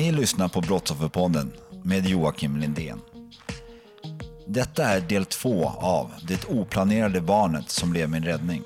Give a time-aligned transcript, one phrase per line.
[0.00, 1.52] Ni lyssnar på Brottsofferpodden
[1.84, 3.00] med Joakim Lindén.
[4.46, 8.62] Detta är del två av Det oplanerade barnet som blev min räddning.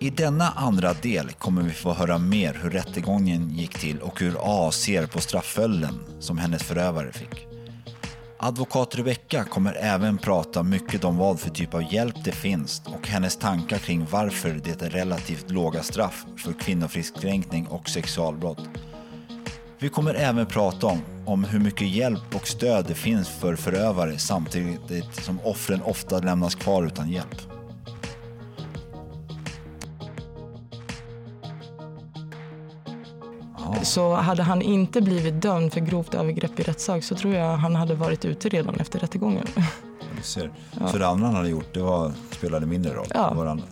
[0.00, 4.36] I denna andra del kommer vi få höra mer hur rättegången gick till och hur
[4.40, 7.46] A ser på straffföljden som hennes förövare fick.
[8.38, 13.08] Advokat Rebecka kommer även prata mycket om vad för typ av hjälp det finns och
[13.08, 18.68] hennes tankar kring varför det är relativt låga straff för kvinnofridskränkning och sexualbrott.
[19.78, 24.18] Vi kommer även prata om, om hur mycket hjälp och stöd det finns för förövare
[24.18, 27.40] samtidigt som offren ofta lämnas kvar utan hjälp.
[33.82, 37.74] Så hade han inte blivit dömd för grovt övergrepp i rättssak så tror jag han
[37.74, 39.46] hade varit ute redan efter rättegången.
[40.22, 40.50] Ser.
[40.90, 43.06] För det andra han hade gjort, det var, spelade mindre roll.
[43.14, 43.28] Ja.
[43.30, 43.62] Det, var han,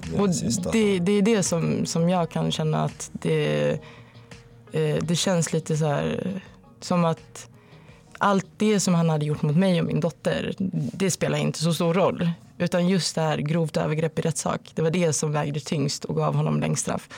[0.73, 3.79] det, det, det är det som, som jag kan känna att det,
[5.01, 6.43] det känns lite så här
[6.81, 7.49] som att
[8.19, 10.55] allt det som han hade gjort mot mig och min dotter,
[10.93, 12.31] det spelar inte så stor roll.
[12.59, 16.17] Utan just det här grovt övergrepp i rättssak, det var det som vägde tyngst och
[16.17, 17.09] gav honom längst straff.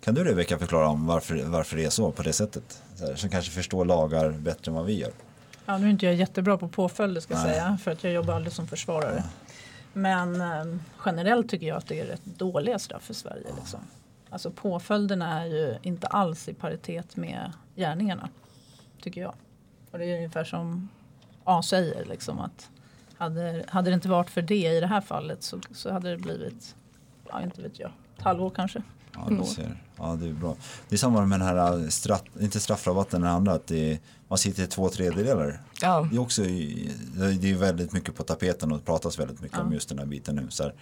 [0.00, 2.82] Kan du Rebecka förklara om varför, varför det är så på det sättet?
[2.96, 5.12] Så här, som kanske förstår lagar bättre än vad vi gör.
[5.66, 7.52] Ja, nu är inte jag jättebra på påföljder ska jag Nej.
[7.52, 9.24] säga för att jag jobbar aldrig som försvarare.
[9.92, 13.46] Men eh, generellt tycker jag att det är rätt dåliga straff i Sverige.
[13.60, 13.80] Liksom.
[14.32, 18.28] Alltså påföljderna är ju inte alls i paritet med gärningarna.
[19.02, 19.34] Tycker jag.
[19.90, 20.88] Och det är ungefär som
[21.44, 22.70] A säger liksom att
[23.16, 26.16] hade, hade det inte varit för det i det här fallet så, så hade det
[26.16, 26.76] blivit,
[27.28, 28.82] ja inte vet jag, ett halvår kanske.
[29.14, 29.76] Ja, du ser.
[29.96, 30.56] Ja, det är bra.
[30.88, 34.38] Det är samma med den här straff, inte straffrabatten, den andra, att det är, man
[34.38, 35.60] sitter i två tredjedelar.
[35.80, 36.08] Ja.
[36.10, 39.72] Det är också det är väldigt mycket på tapeten och det pratas väldigt mycket om
[39.72, 40.46] just den här biten nu.
[40.50, 40.74] Så här.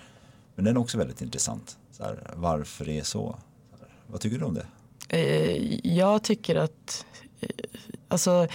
[0.61, 1.79] Men den är också väldigt intressant.
[1.91, 3.37] Så här, varför det är så.
[3.71, 3.89] så här.
[4.07, 4.67] Vad tycker du om det?
[5.09, 7.07] Eh, jag tycker att...
[7.41, 7.49] Eh,
[8.09, 8.47] alltså,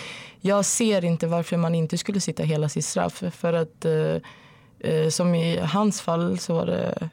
[0.42, 3.24] jag ser inte varför man inte skulle sitta hela sitt straff.
[3.32, 4.18] För att eh,
[4.80, 7.10] eh, som i hans fall så var det...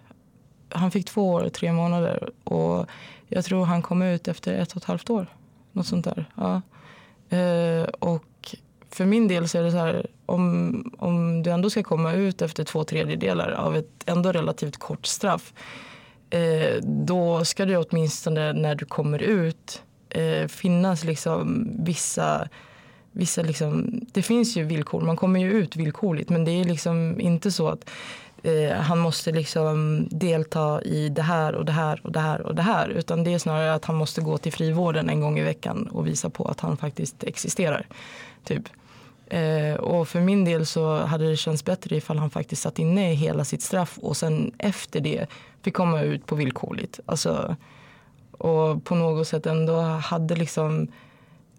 [0.69, 2.31] Han fick två år och tre månader.
[2.45, 2.87] Och
[3.29, 5.37] jag tror han kom ut efter ett och ett halvt år.
[5.73, 6.31] Något sånt där.
[6.35, 6.63] Ja.
[7.37, 8.25] Eh, och
[8.95, 10.07] för min del så är det så här.
[10.27, 15.07] Om, om du ändå ska komma ut efter två tredjedelar av ett ändå relativt kort
[15.07, 15.53] straff
[16.31, 22.49] eh, då ska det åtminstone när du kommer ut eh, finnas liksom vissa,
[23.13, 27.21] vissa liksom, det finns ju villkor, man kommer ju ut villkorligt men det är liksom
[27.21, 27.91] inte så att
[28.43, 32.55] eh, han måste liksom delta i det här och det här och det här och
[32.55, 35.43] det här utan det är snarare att han måste gå till frivården en gång i
[35.43, 37.87] veckan och visa på att han faktiskt existerar.
[38.45, 38.63] Typ.
[39.33, 43.13] Eh, och för min del så hade det känts bättre ifall han faktiskt satt inne
[43.13, 45.27] hela sitt straff och sen efter det
[45.63, 47.01] fick komma ut på villkorligt.
[47.07, 47.57] Alltså,
[48.31, 50.89] och på något sätt ändå hade liksom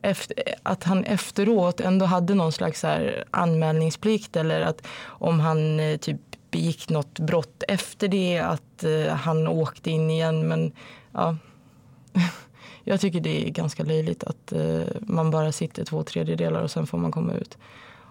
[0.02, 5.98] efter, att han efteråt ändå hade någon slags här anmälningsplikt eller att om han eh,
[5.98, 10.48] typ begick något brott efter det att eh, han åkte in igen.
[10.48, 10.72] Men
[11.12, 11.38] ja,
[12.84, 16.88] jag tycker det är ganska löjligt att eh, man bara sitter två tredjedelar och sen
[16.88, 17.58] får man komma ut.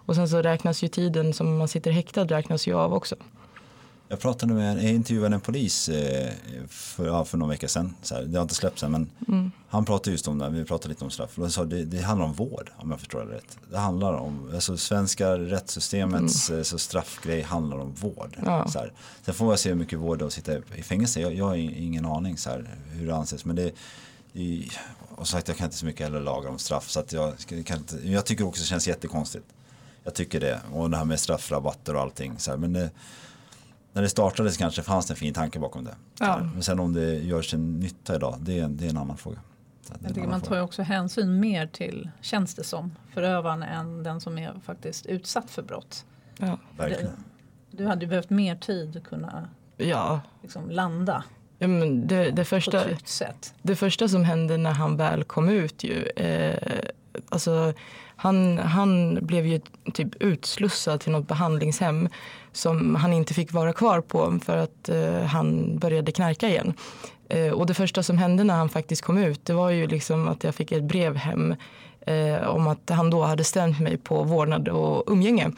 [0.06, 3.16] Och sen så räknas ju tiden som man sitter häktad räknas ju av också.
[4.08, 6.32] Jag pratade med, jag intervjuade en polis eh,
[6.68, 7.94] för, ja, för någon vecka sedan.
[8.02, 9.10] Så här, det har inte släppts än men
[9.68, 11.38] han pratade just om det, vi pratade lite om straff.
[11.38, 13.58] Och sa, det, det handlar om vård om jag förstår det rätt.
[13.70, 18.36] Det handlar om, alltså svenska rättssystemets eh, så straffgrej handlar om vård.
[18.44, 18.68] Ja.
[18.68, 18.92] Så här.
[19.22, 21.20] Sen får jag se hur mycket vård det är att sitta i fängelse.
[21.20, 23.44] Jag, jag har ingen aning så här, hur det anses.
[23.44, 23.72] Men det,
[24.32, 24.68] det
[25.16, 26.88] och sagt, jag kan inte så mycket heller lagar om straff.
[26.88, 27.34] Så att jag,
[27.66, 29.46] kan inte, jag tycker också det känns jättekonstigt.
[30.04, 30.60] Jag tycker det.
[30.72, 32.38] Och det här med straffrabatter och allting.
[32.38, 32.90] Så här, men det,
[33.92, 35.96] när det startades kanske fanns det en fin tanke bakom det.
[36.18, 36.50] Ja.
[36.52, 39.38] Men sen om det gör sin nytta idag, det är, det är en annan fråga.
[40.00, 44.20] Jag tycker man tar ju också hänsyn mer till, känns det som, förövaren än den
[44.20, 46.04] som är faktiskt utsatt för brott.
[46.38, 46.58] Ja.
[46.76, 47.24] Verkligen.
[47.70, 50.20] Du hade ju behövt mer tid att kunna Ja.
[50.42, 51.24] liksom landa
[51.62, 53.54] Ja, men det, det, på första, ett tryggt sätt.
[53.62, 56.88] det första som hände när han väl kom ut ju, eh,
[57.28, 57.72] alltså
[58.16, 59.60] han, han blev ju
[59.92, 62.08] typ utslussad till något behandlingshem
[62.52, 66.74] som han inte fick vara kvar på för att eh, han började knarka igen.
[67.28, 70.28] Eh, och det första som hände när han faktiskt kom ut det var ju liksom
[70.28, 71.54] att jag fick ett brev hem
[72.06, 75.50] eh, om att han då hade stämt mig på vårdnad och umgänge.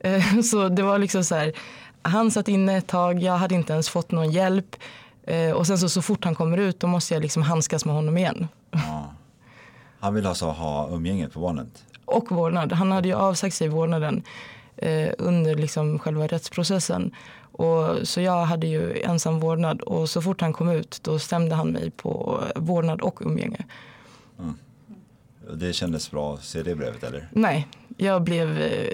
[0.00, 1.52] Eh, så det var liksom så här,
[2.02, 4.76] han satt inne ett tag, jag hade inte ens fått någon hjälp.
[5.26, 7.94] Eh, och sen så, så fort han kommer ut då måste jag liksom handskas med
[7.94, 8.48] honom igen.
[8.70, 9.14] Ja.
[10.00, 11.84] Han vill alltså ha umgänget på barnet.
[12.04, 12.72] Och vårdnad.
[12.72, 14.22] Han hade ju avsagt sig vårdnaden
[14.76, 17.10] eh, under liksom själva rättsprocessen.
[17.52, 21.54] Och, så jag hade ju ensam vårdnad och så fort han kom ut då stämde
[21.54, 23.64] han mig på vårdnad och umgänge.
[25.54, 27.28] Det kändes bra att se det brevet eller?
[27.32, 28.48] Nej, jag blev,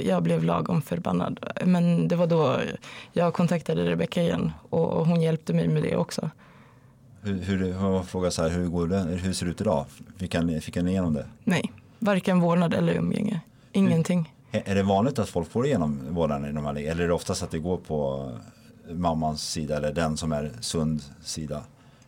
[0.05, 1.41] jag blev lagom förbannad.
[1.65, 2.57] Men det var då
[3.13, 6.31] jag kontaktade Rebecka igen och hon hjälpte mig med det också.
[7.23, 9.87] Hur, hur, hur, fråga så här, hur, går det, hur ser det ut idag?
[10.17, 11.27] Fick han, fick han igenom det?
[11.45, 13.41] Nej, varken vårdnad eller umgänge.
[13.73, 14.33] Ingenting.
[14.51, 17.15] Är är det vanligt att folk får igenom vårdnaden i de här Eller är det
[17.15, 18.31] oftast att det går på
[18.89, 21.63] mammans sida eller den som är sund sida?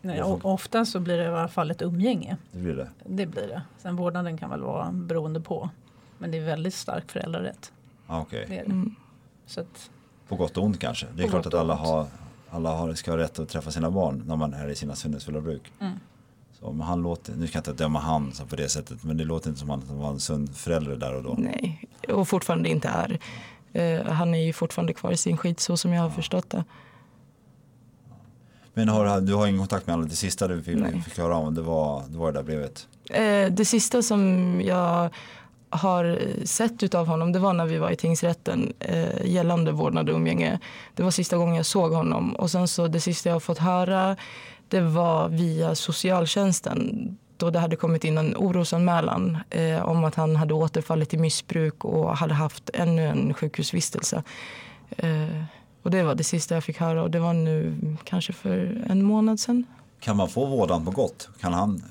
[0.05, 2.37] Nej, och ofta så blir det i alla fall ett umgänge.
[2.51, 2.89] Det blir det.
[3.05, 3.61] Det blir det.
[3.77, 5.69] Sen vårdnaden kan väl vara beroende på.
[6.17, 7.71] Men det är väldigt stark föräldrarätt.
[8.07, 8.65] Ah, Det.
[9.45, 9.89] Så att,
[10.27, 11.07] på gott och ont kanske.
[11.15, 12.07] Det är klart att alla, har,
[12.49, 15.41] alla har, ska ha rätt att träffa sina barn när man är i sina sinnesfulla
[15.41, 15.71] bruk.
[15.79, 15.93] Mm.
[16.59, 19.17] Så, men han låter, nu ska jag inte döma han så på det sättet men
[19.17, 21.35] det låter inte som att han var en sund förälder där och då.
[21.37, 23.19] Nej, och fortfarande inte är.
[23.73, 26.63] Eh, han är ju fortfarande kvar i sin skit så som jag har förstått det.
[28.77, 30.09] Men har, du har ingen kontakt med honom?
[30.09, 31.01] Det sista du fick, Nej.
[31.01, 32.87] fick höra om det var, det var det där brevet?
[33.09, 35.09] Eh, det sista som jag
[35.69, 40.15] har sett utav honom det var när vi var i tingsrätten eh, gällande vårdnad och
[40.15, 40.59] umgänge.
[40.95, 43.57] Det var sista gången jag såg honom och sen så det sista jag har fått
[43.57, 44.15] höra
[44.67, 50.35] det var via socialtjänsten då det hade kommit in en orosanmälan eh, om att han
[50.35, 54.23] hade återfallit i missbruk och hade haft ännu en sjukhusvistelse.
[54.97, 55.43] Eh,
[55.85, 59.03] och det var det sista jag fick höra och det var nu kanske för en
[59.03, 59.63] månad sedan.
[59.99, 61.29] Kan man få vårdnad på gott?
[61.39, 61.83] Kan han,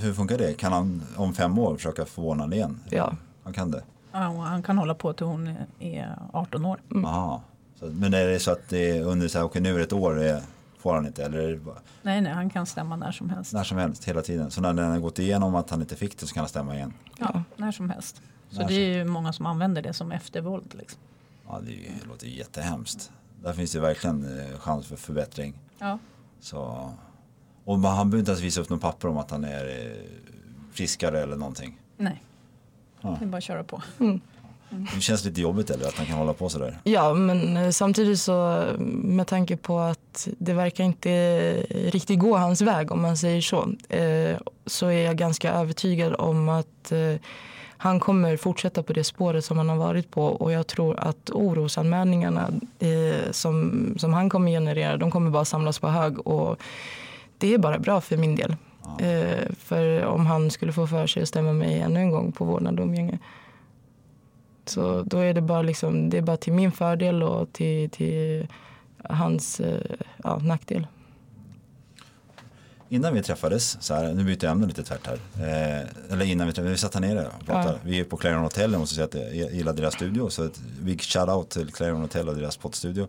[0.00, 0.54] hur funkar det?
[0.54, 2.80] Kan han om fem år försöka få vårdnad igen?
[2.90, 3.12] Ja.
[3.44, 3.82] Han kan det?
[4.12, 6.80] ja, och han kan hålla på till hon är- är 18 år.
[7.04, 7.42] Aha.
[7.80, 9.84] Så, men är det så att det är under så här, okej nu är det
[9.84, 10.42] ett år, det
[10.78, 11.24] får han inte?
[11.24, 13.52] Eller är bara, Nej, nej, han kan stämma när som helst.
[13.52, 14.50] när som helst, hela tiden?
[14.50, 16.74] Så när den har gått igenom att han inte fick det så kan han stämma
[16.74, 16.92] igen?
[17.18, 18.22] Ja, när som helst.
[18.50, 20.74] Så När det är ju många som använder det som eftervåld.
[20.78, 20.98] Liksom.
[21.48, 23.10] Ja, är det låter ju jättehemskt.
[23.46, 25.54] Där finns det verkligen eh, chans för förbättring.
[25.78, 25.98] Ja.
[26.40, 26.90] Så,
[27.64, 29.96] och man, han behöver inte ens visa upp någon papper om att han är eh,
[30.72, 31.78] friskare eller någonting.
[31.96, 32.22] Nej,
[33.00, 33.16] Ja.
[33.18, 33.82] det är bara att köra på.
[34.94, 36.78] Det känns lite jobbigt eller att han kan hålla på sådär.
[36.84, 42.60] Ja, men eh, samtidigt så med tanke på att det verkar inte riktigt gå hans
[42.60, 47.14] väg om man säger så, eh, så är jag ganska övertygad om att eh,
[47.78, 51.30] han kommer fortsätta på det spåret som han har varit på och jag tror att
[51.30, 56.60] orosanmälningarna eh, som, som han kommer generera, de kommer bara samlas på hög och
[57.38, 58.56] det är bara bra för min del.
[59.00, 62.44] Eh, för om han skulle få för sig att stämma mig ännu en gång på
[62.44, 63.18] vårdnad och umgänge
[64.68, 68.46] så då är det bara, liksom, det är bara till min fördel och till, till
[69.04, 70.86] hans eh, ja, nackdel.
[72.88, 75.14] Innan vi träffades, så här, nu byter jag ämne lite tvärt här.
[75.36, 77.74] Eh, eller innan vi träffades, vi satt här nere och pratade.
[77.74, 77.78] Ja.
[77.84, 80.28] Vi är på Clarion Hotel, jag måste säga att jag gillar deras studio.
[80.28, 83.08] Så ett big shout-out till Clarion Hotel och deras poddstudio.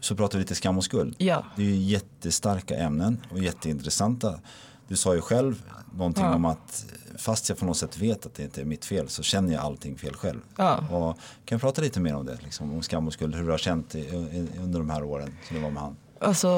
[0.00, 1.14] Så pratar vi lite skam och skuld.
[1.18, 1.44] Ja.
[1.56, 4.40] Det är ju jättestarka ämnen och jätteintressanta.
[4.88, 5.62] Du sa ju själv
[5.94, 6.34] någonting Ja.
[6.34, 6.84] om att
[7.18, 9.62] fast jag på något sätt vet att det inte är mitt fel så känner jag
[9.62, 10.40] allting fel själv.
[10.56, 10.76] Ja.
[10.78, 13.50] Och kan jag prata lite mer om det, liksom, om skam och skuld, hur du
[13.50, 15.96] har känt i, i, under de här åren som du var med han?
[16.20, 16.48] Alltså,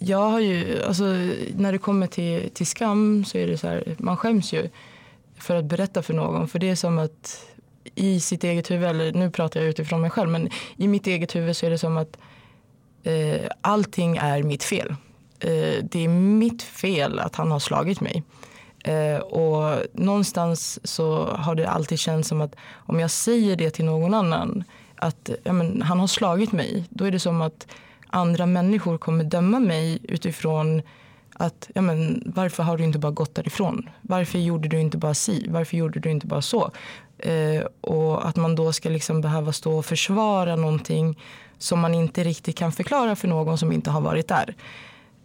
[0.00, 1.04] jag har ju, alltså,
[1.56, 4.68] när det kommer till, till skam så är det så här, man skäms ju
[5.38, 6.48] för att berätta för någon.
[6.48, 7.46] För det är som att
[7.94, 11.36] i sitt eget huvud, eller nu pratar jag utifrån mig själv, men i mitt eget
[11.36, 12.18] huvud så är det som att
[13.02, 14.88] eh, allting är mitt fel.
[15.40, 18.22] Eh, det är mitt fel att han har slagit mig.
[18.84, 23.84] Eh, och någonstans så har det alltid känts som att om jag säger det till
[23.84, 24.64] någon annan
[24.96, 27.66] att ja, men, han har slagit mig, då är det som att
[28.10, 30.82] andra människor kommer döma mig utifrån
[31.34, 33.90] att ja, men, varför har du inte bara gått därifrån?
[34.02, 35.46] Varför gjorde du inte bara si?
[35.48, 36.70] Varför gjorde du inte bara så?
[37.18, 41.18] Eh, och att man då ska liksom behöva stå och försvara någonting
[41.58, 44.54] som man inte riktigt kan förklara för någon som inte har varit där.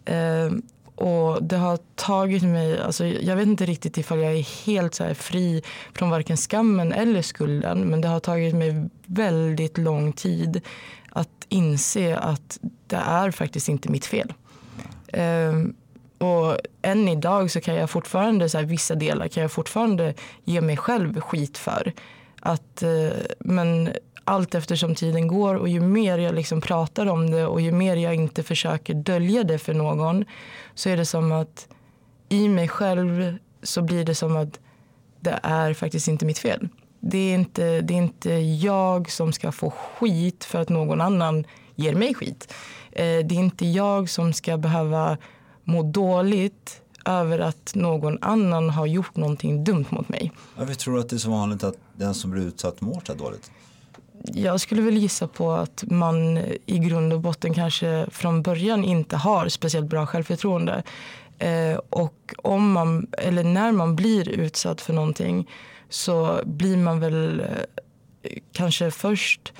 [0.04, 0.52] Eh,
[0.94, 5.14] och det har tagit mig, alltså jag vet inte riktigt ifall jag är helt så
[5.14, 5.62] fri
[5.94, 7.80] från varken skammen eller skulden.
[7.80, 10.60] Men det har tagit mig väldigt lång tid
[11.16, 14.32] att inse att det är faktiskt inte mitt fel.
[15.12, 15.74] Um,
[16.18, 20.60] och än idag så kan jag fortfarande, så här, vissa delar kan jag fortfarande ge
[20.60, 21.92] mig själv skit för.
[22.40, 23.90] Att, uh, men
[24.24, 27.96] allt eftersom tiden går och ju mer jag liksom pratar om det och ju mer
[27.96, 30.24] jag inte försöker dölja det för någon
[30.74, 31.68] så är det som att
[32.28, 34.60] i mig själv så blir det som att
[35.20, 36.68] det är faktiskt inte mitt fel.
[37.10, 41.46] Det är inte, det är inte jag som ska få skit för att någon annan
[41.74, 42.54] ger mig skit.
[42.92, 45.16] Eh, det är inte jag som ska behöva
[45.64, 50.32] må dåligt över att någon annan har gjort någonting dumt mot mig.
[50.56, 53.14] Varför tror du att det är så vanligt att den som blir utsatt mår så
[53.14, 53.50] dåligt?
[54.22, 59.16] Jag skulle väl gissa på att man i grund och botten kanske från början inte
[59.16, 60.82] har speciellt bra självförtroende.
[61.38, 65.48] Eh, och om man, eller när man blir utsatt för någonting
[65.88, 69.52] så blir man väl eh, kanske först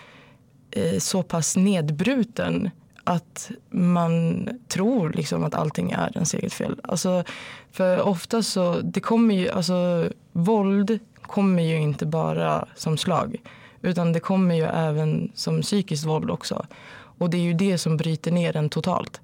[0.70, 2.70] eh, så pass nedbruten
[3.04, 6.80] att man tror liksom att allting är ens eget fel.
[6.82, 7.24] Alltså,
[7.72, 13.36] för ofta så, det kommer ju, alltså våld kommer ju inte bara som slag.
[13.82, 16.66] Utan det kommer ju även som psykiskt våld också.
[17.18, 19.20] Och det är ju det som bryter ner en totalt.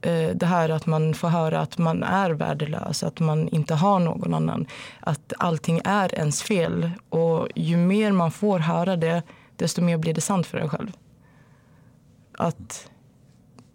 [0.00, 3.98] Eh, det här att man får höra att man är värdelös, att man inte har
[3.98, 4.66] någon annan.
[5.00, 6.90] Att allting är ens fel.
[7.08, 9.22] Och ju mer man får höra det,
[9.56, 10.92] desto mer blir det sant för en själv.
[12.38, 12.90] Att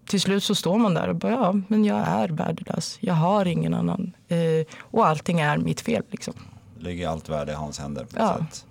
[0.05, 2.97] till slut så står man där och bara, ja, men jag är värdelös.
[3.01, 4.13] Jag har ingen annan.
[4.27, 6.33] Eh, och allting är mitt fel liksom.
[6.79, 8.37] Lägger allt värde i hans händer på ja.
[8.37, 8.65] sätt.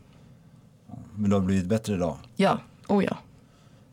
[1.14, 2.16] Men du har blivit bättre idag?
[2.36, 3.16] Ja, oh ja.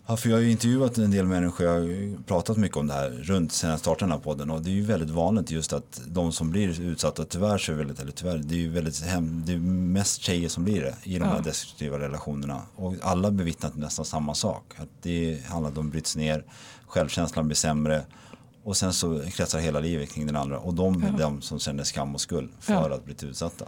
[0.10, 2.94] Ja, för jag har ju intervjuat en del människor, jag har pratat mycket om det
[2.94, 5.74] här runt sen jag startade den här podden och det är ju väldigt vanligt just
[5.74, 9.04] att de som blir utsatta tyvärr så är väldigt, eller tyvärr, det är ju väldigt
[9.04, 13.32] hem, det är mest tjejer som blir det i de här destruktiva relationerna och alla
[13.32, 16.44] bevittnat nästan samma sak, att det handlar om att de bryts ner,
[16.88, 18.06] självkänslan blir sämre
[18.64, 21.18] och sen så kretsar hela livet kring den andra och de är ja.
[21.18, 22.96] de som känner skam och skuld för ja.
[22.96, 23.66] att bli utsatta.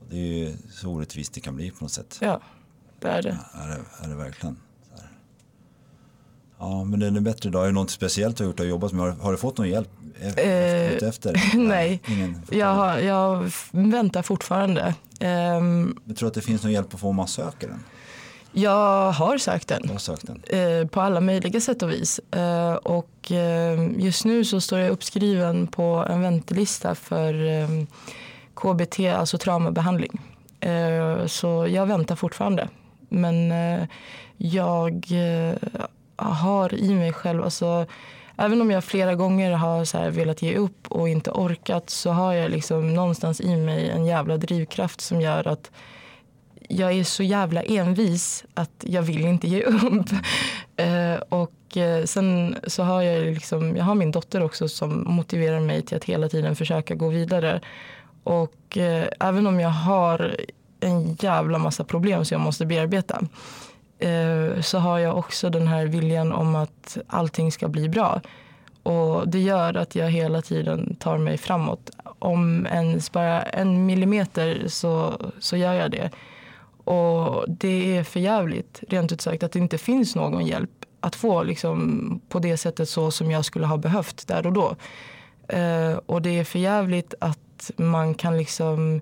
[0.00, 2.18] Och det är ju så orättvist det kan bli på något sätt.
[2.20, 2.40] Ja,
[3.00, 3.38] det är det.
[3.54, 4.56] Ja, är det, är det verkligen.
[6.58, 7.62] Ja, men den är bättre idag.
[7.62, 9.04] Är det något speciellt du har gjort och jobbat med?
[9.04, 9.88] Har, har du fått någon hjälp
[10.20, 11.02] efter?
[11.02, 11.32] Eh, efter?
[11.56, 14.94] nej, nej jag, jag, väntar fortfarande.
[15.20, 17.84] Um, men tror du att det finns någon hjälp att få om man söker den?
[18.56, 19.88] Jag har sökt den.
[19.88, 20.42] Har sökt den.
[20.60, 22.20] Eh, på alla möjliga sätt och vis.
[22.30, 27.68] Eh, och eh, just nu så står jag uppskriven på en väntelista för eh,
[28.54, 30.20] KBT, alltså traumabehandling.
[30.60, 32.68] Eh, så jag väntar fortfarande.
[33.08, 33.52] Men
[34.36, 35.06] jag
[36.16, 37.86] har i mig själv, alltså,
[38.36, 42.32] även om jag flera gånger har så velat ge upp och inte orkat så har
[42.32, 45.70] jag liksom någonstans i mig en jävla drivkraft som gör att
[46.68, 50.06] jag är så jävla envis att jag vill inte ge upp.
[50.76, 55.60] Eh, och eh, sen så har jag liksom, jag har min dotter också som motiverar
[55.60, 57.60] mig till att hela tiden försöka gå vidare.
[58.24, 60.36] Och eh, även om jag har
[60.80, 63.22] en jävla massa problem som jag måste bearbeta
[64.04, 68.20] Eh, så har jag också den här viljan om att allting ska bli bra.
[68.82, 71.90] Och det gör att jag hela tiden tar mig framåt.
[72.18, 76.10] Om ens bara en millimeter så, så gör jag det.
[76.84, 80.70] Och det är för jävligt, rent ut sagt, att det inte finns någon hjälp
[81.00, 84.76] att få liksom, på det sättet så som jag skulle ha behövt där och då.
[85.48, 89.00] Eh, och det är för jävligt att man kan liksom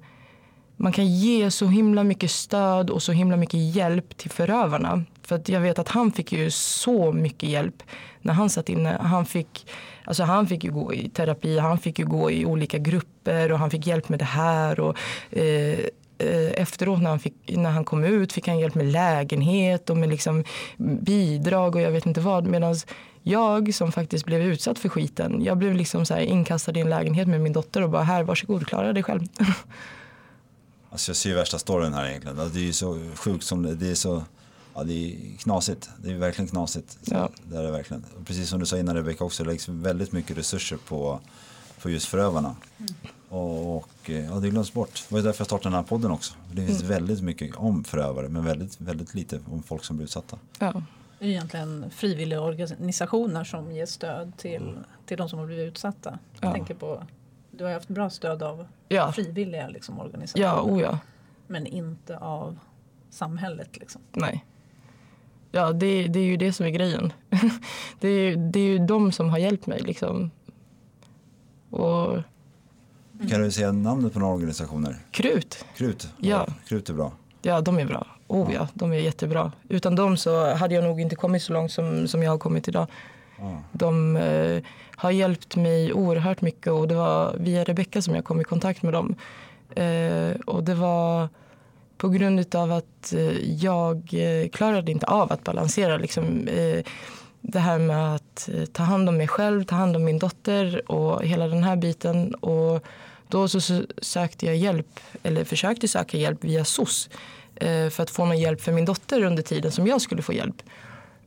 [0.77, 5.05] man kan ge så himla mycket stöd och så himla mycket hjälp till förövarna.
[5.23, 7.83] För att jag vet att han fick ju så mycket hjälp
[8.21, 8.99] när han satt inne.
[9.01, 9.71] Han fick,
[10.05, 13.59] alltså han fick ju gå i terapi, han fick ju gå i olika grupper och
[13.59, 14.81] han fick hjälp med det här.
[14.81, 14.97] Och,
[15.31, 15.79] eh,
[16.19, 19.97] eh efteråt när han, fick, när han kom ut fick han hjälp med lägenhet och
[19.97, 20.45] med liksom
[20.77, 22.47] bidrag och jag vet inte vad.
[22.47, 22.75] Medan
[23.23, 27.29] jag som faktiskt blev utsatt för skiten, jag blev liksom så inkastad i en lägenhet
[27.29, 29.21] med min dotter och bara här varsågod klara dig själv.
[30.93, 32.39] Alltså jag ser ju värsta storyn här egentligen.
[32.39, 34.23] Alltså det är ju så sjukt som det, det är så
[34.75, 35.91] Ja, det är knasigt.
[35.97, 36.99] Det är verkligen knasigt.
[37.05, 37.29] Ja.
[37.45, 38.05] Det är det verkligen.
[38.25, 41.21] precis som du sa innan Rebecka också, det läggs väldigt mycket resurser på,
[41.83, 42.57] på just förövarna.
[42.79, 42.95] Mm.
[43.29, 45.05] Och, och, ja, det glöms bort.
[45.09, 46.35] Det var därför jag startade den här podden också.
[46.53, 46.93] Det finns mm.
[46.93, 50.39] väldigt mycket om förövare men väldigt, väldigt lite om folk som blir utsatta.
[50.59, 50.83] Ja.
[51.19, 54.85] Det är egentligen frivilliga organisationer som ger stöd till, mm.
[55.07, 56.19] till de som har blivit utsatta.
[56.41, 56.53] Jag ja.
[56.53, 57.03] tänker på
[57.53, 59.13] du har haft bra stöd av ja.
[59.13, 60.47] frivilliga liksom, organisationer.
[60.47, 60.99] Ja, oh ja.
[61.47, 62.59] Men inte av
[63.11, 63.77] samhället.
[63.79, 64.01] Liksom.
[64.13, 64.45] Nej.
[65.51, 67.13] Ja, det, det är ju det som är grejen.
[68.01, 69.81] det, är, det är ju de som har hjälpt mig.
[69.81, 70.31] Liksom.
[71.71, 72.19] Och
[73.31, 74.99] Kan du säga namnet på några organisationer?
[75.11, 76.09] Krut, Krut?
[76.19, 76.47] Ja.
[76.67, 77.13] Krut är bra.
[77.43, 78.07] ja de är bra.
[78.27, 79.53] Oh ja, de är jättebra.
[79.69, 82.69] Utan dem så hade jag nog inte kommit så långt som, som jag har kommit
[82.69, 82.87] idag.
[83.73, 84.63] De eh,
[84.97, 88.83] har hjälpt mig oerhört mycket och det var via Rebecka som jag kom i kontakt
[88.83, 89.15] med dem.
[89.75, 91.29] Eh, och det var
[91.97, 96.85] på grund av att eh, jag eh, klarade inte av att balansera liksom, eh,
[97.41, 100.91] det här med att eh, ta hand om mig själv, ta hand om min dotter
[100.91, 102.35] och hela den här biten.
[102.35, 102.85] Och
[103.29, 107.11] då så sökte jag hjälp, eller försökte söka hjälp via SOS
[107.55, 110.33] eh, för att få någon hjälp för min dotter under tiden som jag skulle få
[110.33, 110.63] hjälp.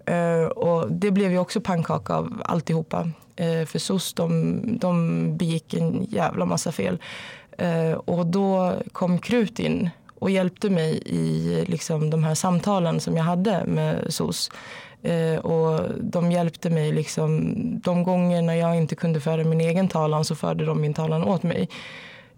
[0.06, 3.10] Eh, och det blev ju också pannkaka av alltihopa.
[3.36, 6.98] Eh, för SOS de, de begick en jävla massa fel.
[7.58, 13.18] Eh, och då kom Krut in och hjälpte mig i liksom, de här samtalen som
[13.18, 14.52] jag hade med SOS.
[15.02, 19.88] Eh, och de hjälpte mig liksom, de gånger när jag inte kunde föra min egen
[19.88, 21.70] talan så förde de min talan åt mig.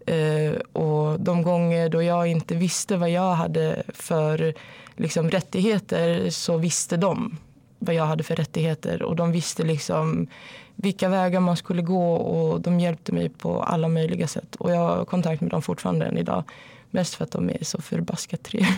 [0.05, 4.53] Eh, och de gånger då jag inte visste vad jag hade för
[4.95, 7.37] liksom, rättigheter så visste de
[7.79, 9.01] vad jag hade för rättigheter.
[9.03, 10.27] Och de visste liksom
[10.75, 14.55] vilka vägar man skulle gå och de hjälpte mig på alla möjliga sätt.
[14.55, 16.43] Och jag har kontakt med dem fortfarande än idag.
[16.91, 18.75] Mest för att de är så förbaskat trevliga.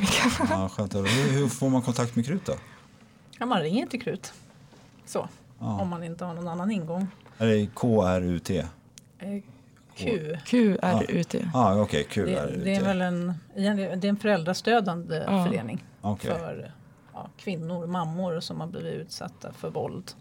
[0.49, 2.53] Ja, hur, hur får man kontakt med Krut då?
[3.39, 4.33] Ja, man ringer till Krut.
[5.05, 5.27] Så.
[5.59, 7.07] Om man inte har någon annan ingång.
[7.37, 8.49] Är det KRUT?
[8.49, 8.65] Eh,
[9.95, 10.37] Q.
[10.45, 11.35] QRUT.
[11.53, 12.25] Ah, Okej, KRUT.
[12.25, 15.45] Det, det är väl en, det är en föräldrastödjande Ja.
[15.45, 16.31] förening Okej.
[16.31, 16.71] för
[17.19, 20.11] ja, kvinnor, mammor som har blivit utsatta för våld.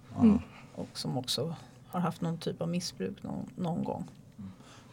[0.75, 1.55] Och som också
[1.89, 4.09] har haft någon typ av missbruk någon, någon gång.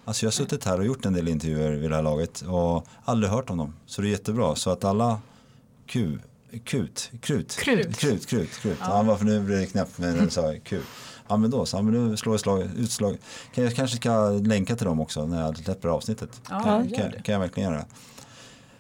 [0.06, 2.88] Alltså jag har suttit här och gjort en del intervjuer vid det här laget och
[3.06, 3.74] aldrig hört om dem.
[3.86, 4.56] Så det är jättebra.
[4.56, 5.20] Så att alla
[5.86, 6.20] Q,
[6.64, 7.98] Kut, Krut, Krut.
[7.98, 8.78] Krut, Krut, Krut.
[8.82, 9.04] Ja.
[9.04, 10.82] varför nu blir det knäppt med när du sa Q.
[11.28, 13.18] Ja men då så, ja, men nu slår jag slag, utslag.
[13.54, 16.42] Kan jag kanske ska länka till dem också när jag släpper avsnittet.
[16.50, 17.22] Ja, kan, kan, det.
[17.22, 17.86] kan jag verkligen göra.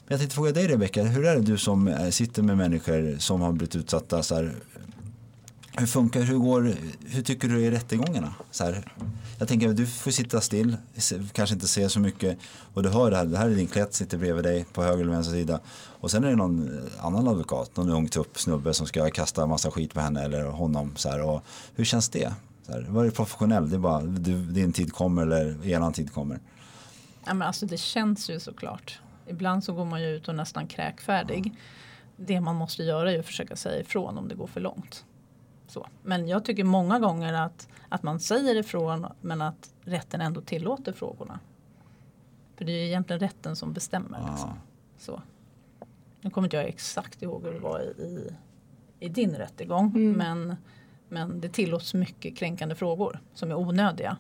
[0.07, 3.17] Men jag tänkte fråga dig Rebecka, hur är det du som eh, sitter med människor
[3.19, 4.55] som har blivit utsatta så här,
[5.77, 8.33] hur funkar, hur går, hur tycker du i rättegångarna?
[8.51, 8.91] Så här,
[9.39, 10.77] jag tänker att du får sitta still,
[11.31, 12.37] kanske inte se så mycket
[12.73, 15.03] och du hör det här, det här är din klätt, sitter bredvid dig på höger
[15.03, 15.59] eller vänster sida.
[15.99, 19.43] Och sen är det någon eh, annan advokat, någon ung tupp snubbe som ska kasta
[19.43, 20.91] en massa skit på henne eller honom.
[20.95, 21.43] Så här, och
[21.75, 22.33] hur känns det?
[22.65, 23.69] Så här, var det professionell?
[23.69, 26.39] Det är bara, du, din tid kommer eller eran tid kommer.
[27.25, 28.99] Ja, men alltså det känns ju såklart.
[29.27, 31.53] Ibland så går man ju ut och nästan kräkfärdig.
[32.17, 35.05] Det man måste göra är att försöka säga ifrån om det går för långt.
[35.67, 35.87] Så.
[36.03, 40.93] Men jag tycker många gånger att, att man säger ifrån men att rätten ändå tillåter
[40.93, 41.39] frågorna.
[42.55, 44.29] För det är ju egentligen rätten som bestämmer.
[44.29, 44.49] Liksom.
[44.97, 45.21] Så.
[46.21, 48.33] Nu kommer inte jag exakt ihåg hur det var i,
[48.99, 50.13] i, din rättegång.
[50.17, 50.55] Men,
[51.09, 54.17] men det tillåts mycket kränkande frågor som är onödiga.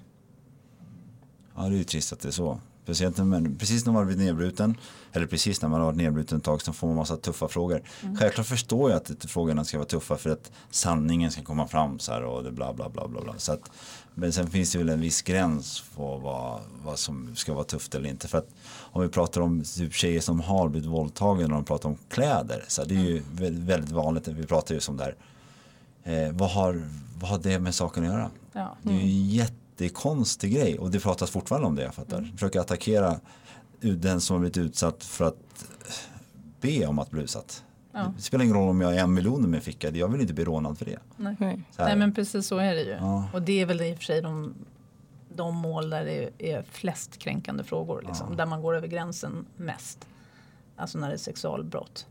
[1.55, 2.59] Ja, det är ju trist att det är så.
[2.85, 4.77] Speciellt när man, precis när man har blivit nedbruten,
[5.13, 7.81] eller precis när man har varit nedbruten ett tag så får man massa tuffa frågor.
[8.19, 12.11] Självklart förstår jag att frågorna ska vara tuffa för att sanningen ska komma fram så
[12.11, 13.21] här och det bla bla bla bla.
[13.21, 13.33] bla.
[13.37, 13.71] Så att,
[14.13, 17.95] men sen finns det väl en viss gräns på vad, vad som ska vara tufft
[17.95, 18.27] eller inte.
[18.27, 21.89] För att om vi pratar om typ tjejer som har blivit våldtagna och de pratar
[21.89, 22.65] om kläder.
[22.67, 25.15] Så här, det är ju väldigt, väldigt vanligt, vi pratar ju som där.
[26.03, 28.31] Eh, vad, har, vad har det med saken att göra?
[28.53, 28.77] Ja.
[28.83, 32.29] Det är ju en jättekonstig grej och det pratas fortfarande om det jag fattar.
[32.33, 33.19] Försöker attackera
[33.81, 35.67] ut- den som har blivit utsatt för att
[36.61, 37.63] be om att bli utsatt.
[37.91, 38.13] Ja.
[38.15, 40.33] Det spelar ingen roll om jag har en miljon i min ficka, jag vill inte
[40.33, 40.99] bli rånad för det.
[41.17, 41.35] Nej.
[41.77, 41.95] Nej.
[41.95, 42.89] Men precis så är det ju.
[42.91, 43.29] Ja.
[43.33, 44.53] Och det är väl i och för sig de,
[45.35, 48.03] de mål där det är flest kränkande frågor.
[48.07, 50.07] Liksom, Där man går över gränsen mest.
[50.75, 52.07] Alltså när det är sexualbrott.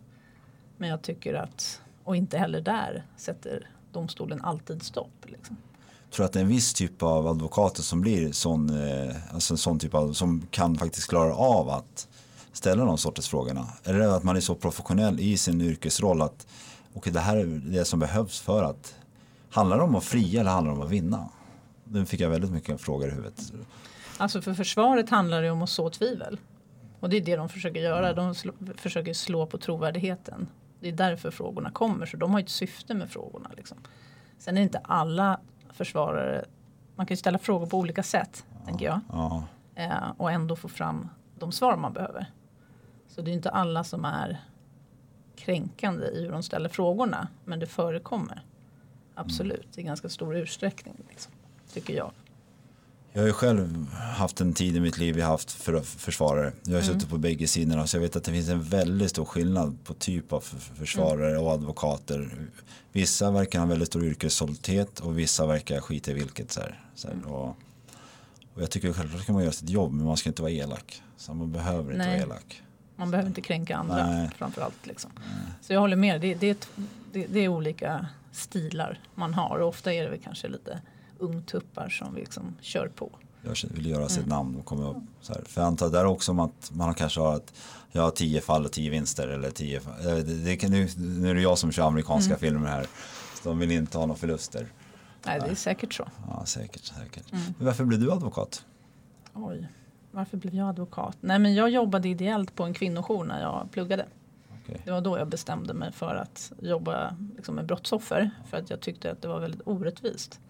[0.79, 5.24] Men jag tycker att, och inte heller där sätter domstolen alltid stopp.
[5.24, 5.57] Liksom
[6.14, 9.59] tror att det är en viss typ av advokater som blir sån, eh, alltså en
[9.59, 12.09] sån typ av, som kan faktiskt klara av att
[12.53, 13.66] ställa de sorters frågorna.
[13.85, 16.46] Eller är det att man är så professionell i sin yrkesroll att
[16.94, 18.94] okay, det här är det som behövs för att
[19.50, 21.29] handlar det om att fria eller handlar det om att vinna?
[21.85, 23.53] Nu fick jag väldigt mycket frågor i huvudet.
[24.16, 26.38] Alltså för försvaret handlar det om att så tvivel.
[27.00, 28.12] Och det är det de försöker göra.
[28.12, 30.46] De slå, försöker slå på trovärdigheten.
[30.81, 32.07] Det är därför frågorna kommer.
[32.07, 33.50] Så de har ett syfte med frågorna.
[33.57, 33.79] Liksom.
[34.38, 35.40] Sen är inte alla
[35.75, 36.45] försvarare,
[36.97, 38.45] man kan ju ställa frågor på olika sätt.
[38.65, 39.01] Tänker jag.
[39.13, 41.09] Ja, Eh, och ändå få fram
[41.39, 42.27] de svar man behöver.
[43.09, 44.41] Så det är inte alla som är
[45.37, 47.29] kränkande i hur de ställer frågorna.
[47.45, 48.43] Men det förekommer.
[49.15, 50.95] Absolut, i ganska stor utsträckning.
[51.09, 51.33] Liksom,
[51.73, 52.11] tycker jag.
[53.16, 56.53] Jag har ju själv haft en tid i mitt liv jag haft för, försvarare.
[56.64, 56.94] Jag har mm.
[56.94, 59.94] suttit på bägge sidorna så jag vet att det finns en väldigt stor skillnad på
[59.94, 60.40] typ av
[60.79, 61.42] försvarare mm.
[61.42, 62.31] och advokater.
[62.92, 66.53] Vissa verkar ha en väldigt stor yrkesstolthet och vissa verkar skita i vilket.
[66.53, 67.48] Så här, så här, och,
[68.55, 71.03] och, jag tycker självklart kan man göra sitt jobb men man ska inte vara elak.
[71.16, 72.07] Så man behöver inte Nej.
[72.07, 72.62] vara elak.
[72.96, 74.31] Man behöver inte kränka andra Nej.
[74.38, 74.87] framförallt.
[74.87, 75.11] Liksom.
[75.61, 76.68] Så jag håller med, det, det,
[77.12, 80.81] det, det är olika stilar man har och ofta är det väl kanske lite
[81.25, 83.11] ungtuppar som liksom kör på.
[83.43, 84.29] Jag vill göra sitt mm.
[84.29, 85.03] namn och komma upp.
[85.21, 85.43] Så här.
[85.47, 87.53] För jag antar där också om att man kanske har att
[87.93, 91.41] jag har tio fall och tio vinster eller tio det, det, nu, nu är det
[91.41, 92.41] jag som kör amerikanska mm.
[92.41, 92.87] filmer här.
[93.43, 94.67] Så de vill inte ha några förluster.
[95.27, 96.09] Nej, det är säkert så.
[96.29, 96.85] Ja, säkert.
[96.85, 97.33] säkert.
[97.33, 97.45] Mm.
[97.59, 98.65] Men varför blev du advokat?
[99.35, 99.69] Oj,
[100.11, 101.17] varför blev jag advokat?
[101.21, 104.07] Nej, men jag jobbade ideellt på en kvinnojour när jag pluggade.
[104.63, 104.81] Okay.
[104.85, 108.31] Det var då jag bestämde mig för att jobba liksom, med brottsoffer.
[108.51, 110.41] För att jag tyckte att det var väldigt orättvist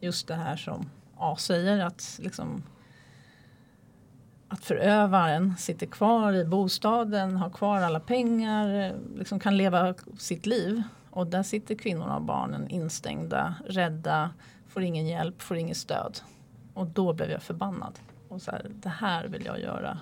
[0.00, 2.62] just det här som A säger att liksom
[4.48, 10.82] att förövaren sitter kvar i bostaden, har kvar alla pengar, liksom kan leva sitt liv.
[11.10, 14.30] Och där sitter kvinnorna och barnen instängda, rädda,
[14.68, 16.20] får ingen hjälp, får inget stöd.
[16.74, 17.98] Och då blev jag förbannad.
[18.28, 19.98] Och så här, det här vill jag göra.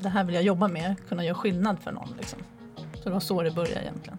[0.00, 2.08] Det här vill jag jobba med, kunna göra skillnad för någon.
[2.16, 2.38] Liksom.
[2.94, 4.18] Så det var så det började egentligen.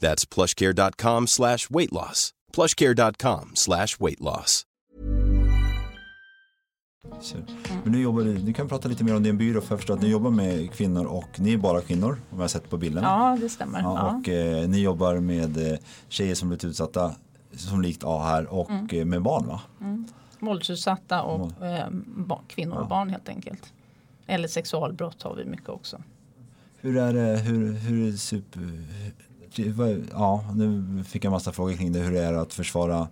[0.00, 2.32] That's plushcare.com slash weight loss.
[2.52, 4.66] Plushcare.com slash weight loss.
[7.84, 9.94] Men nu jobbar du, du kan prata lite mer om din byrå för jag förstår
[9.94, 12.76] att ni jobbar med kvinnor och ni är bara kvinnor om jag har sett på
[12.76, 13.04] bilden.
[13.04, 13.80] Ja, det stämmer.
[13.80, 17.14] Ja, och eh, ni jobbar med eh, tjejer som blivit utsatta
[17.52, 18.88] som likt A här och mm.
[18.92, 19.60] Eh, med barn va?
[19.80, 20.06] Mm.
[20.38, 21.88] Våldsutsatta och eh,
[22.48, 23.72] kvinnor och barn helt enkelt.
[24.26, 26.02] Eller sexualbrott har vi mycket också.
[26.76, 28.84] Hur är det, hur, hur super,
[30.12, 33.08] ja, nu fick jag massa frågor kring det, hur det är att försvara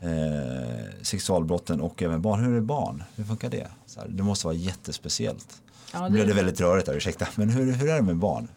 [0.00, 2.40] eh, sexualbrotten och även barn.
[2.40, 3.02] Hur är det barn?
[3.16, 3.66] Hur funkar det?
[3.86, 5.62] Så här, det måste vara jättespeciellt.
[5.92, 6.08] Ja, det...
[6.08, 7.28] Nu blev det väldigt rörigt där, ursäkta.
[7.34, 8.48] Men hur, hur är det med barn?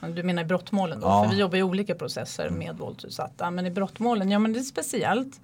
[0.00, 1.06] Du menar i brottmålen då?
[1.06, 1.24] Ja.
[1.24, 2.58] För vi jobbar i olika processer mm.
[2.58, 3.50] med våldsutsatta.
[3.50, 5.40] Men i brottmålen, ja men det är speciellt.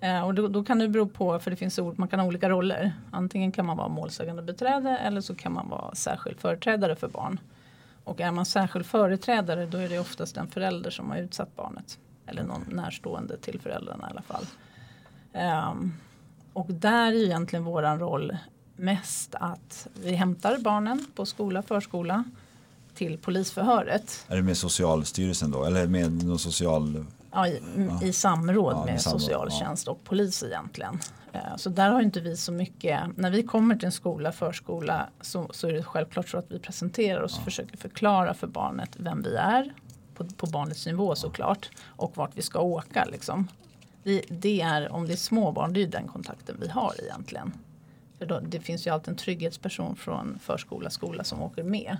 [0.00, 2.48] Eh, och då, då, kan det bero på, för det finns man kan ha olika
[2.48, 2.92] roller.
[3.10, 7.40] Antingen kan man vara målsägande beträde eller så kan man vara särskild företrädare för barn.
[8.08, 11.98] Och är man särskild företrädare då är det oftast en förälder som har utsatt barnet.
[12.26, 14.46] Eller någon närstående till föräldrarna i alla fall.
[15.72, 15.94] Um,
[16.52, 18.36] och där är egentligen våran roll
[18.76, 22.24] mest att vi hämtar barnen på skola, förskola
[22.94, 24.26] till polisförhöret.
[24.28, 25.64] Är det med Socialstyrelsen då?
[25.64, 27.04] Eller med någon social...
[27.38, 29.92] Ja, i, i samråd ja, med samråd, socialtjänst ja.
[29.92, 30.98] och polis egentligen.
[31.32, 35.08] Eh, så där har inte vi så mycket, när vi kommer till en skola, förskola
[35.20, 38.90] så, så är det självklart så att vi presenterar oss och försöker förklara för barnet
[38.96, 39.72] vem vi är
[40.14, 43.04] på, på barnets nivå såklart och vart vi ska åka.
[43.04, 43.48] Liksom.
[44.02, 47.52] Det, det, är, om det är små barn, det är den kontakten vi har egentligen.
[48.18, 51.96] För då, det finns ju alltid en trygghetsperson från förskola, skola som åker med.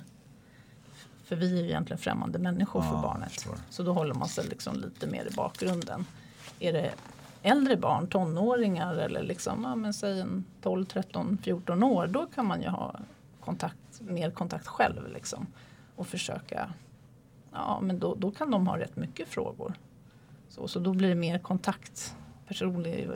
[1.29, 3.47] För vi är ju egentligen främmande människor ja, för barnet.
[3.71, 6.07] Så då håller man sig liksom lite mer i bakgrunden.
[6.59, 6.91] Är det
[7.43, 12.07] äldre barn, tonåringar eller liksom, ja, men säg en 12, 13, 14 år.
[12.07, 12.95] Då kan man ju ha
[13.45, 15.47] kontakt, mer kontakt själv liksom.
[15.97, 16.71] Och försöka
[17.53, 19.75] Ja, men då, då kan de ha rätt mycket frågor.
[20.49, 22.15] Så, så då blir det mer kontakt.
[22.49, 23.09] Personlig.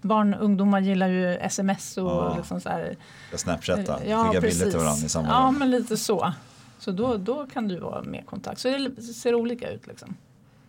[0.00, 2.36] Barn och ungdomar gillar ju sms och Ja.
[2.36, 2.96] liksom så här.
[3.34, 6.32] Snapchatta, Ja, skicka bilder till varandra i samma Ja, men lite så.
[6.78, 8.60] Så då, då kan du vara mer kontakt.
[8.60, 10.14] Så det ser olika ut liksom.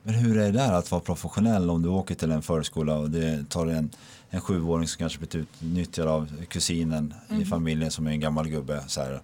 [0.03, 3.09] Men hur är det där att vara professionell om du åker till en förskola och
[3.09, 3.89] det tar en,
[4.29, 7.41] en sjuåring som kanske blivit utnyttjad av kusinen Mm.
[7.41, 8.83] i familjen som är en gammal gubbe.
[8.87, 9.21] Så här,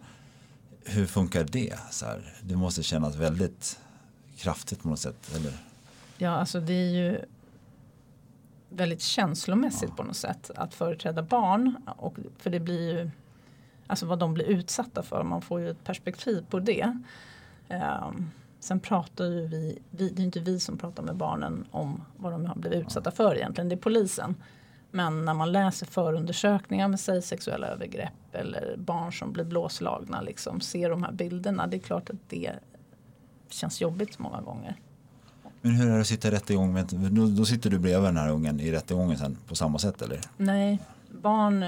[0.83, 1.73] hur funkar det?
[1.91, 3.79] Så här, det måste kännas väldigt
[4.37, 5.35] kraftigt på något sätt.
[5.35, 5.53] Eller?
[6.17, 7.19] Ja, alltså det är ju
[8.69, 11.75] väldigt känslomässigt på något sätt att företräda barn.
[11.85, 13.09] Och, för det blir ju
[13.87, 15.23] alltså vad de blir utsatta för.
[15.23, 16.97] Man får ju ett perspektiv på det.
[17.69, 22.01] Ehm, sen pratar ju vi, vi, det är inte vi som pratar med barnen om
[22.17, 23.69] vad de har blivit utsatta för egentligen.
[23.69, 24.35] Det är polisen.
[24.91, 30.61] Men när man läser förundersökningar med sig sexuella övergrepp eller barn som blir blåslagna, liksom,
[30.61, 31.67] ser de här bilderna.
[31.67, 32.51] Det är klart att det
[33.49, 34.75] känns jobbigt många gånger.
[35.61, 36.73] Men hur är det att sitta i rättegång?
[36.73, 40.01] Med, då, då sitter du bredvid den här ungen i rättegången sen på samma sätt
[40.01, 40.19] eller?
[40.37, 40.79] Nej,
[41.21, 41.65] barn,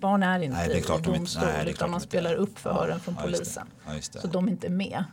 [0.00, 1.90] barn är inte Nej, det är klart i de inte- domstol nej, det är utan
[1.90, 3.38] man inte spelar upp förhören Ja, från ja, just det.
[3.38, 3.66] polisen.
[3.86, 4.20] Ja, det.
[4.20, 5.04] Så de är inte med.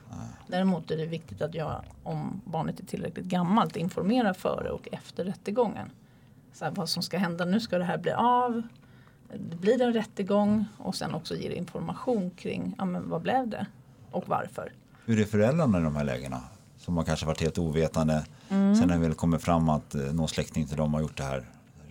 [0.47, 5.25] Däremot är det viktigt att jag, om barnet är tillräckligt gammalt, informerar före och efter
[5.25, 5.89] rättegången.
[6.53, 8.61] Så här, vad som ska hända, nu ska det här bli av.
[9.49, 13.65] Det blir en rättegång och sen också ger information kring ja, men vad blev det
[14.11, 14.73] och varför.
[15.05, 16.41] Hur är föräldrarna i de här lägena?
[16.77, 18.25] Som har kanske varit helt ovetande.
[18.49, 18.75] Mm.
[18.75, 21.23] Sen när det väl kommer fram att eh, någon släkting till dem har gjort det
[21.23, 21.45] här.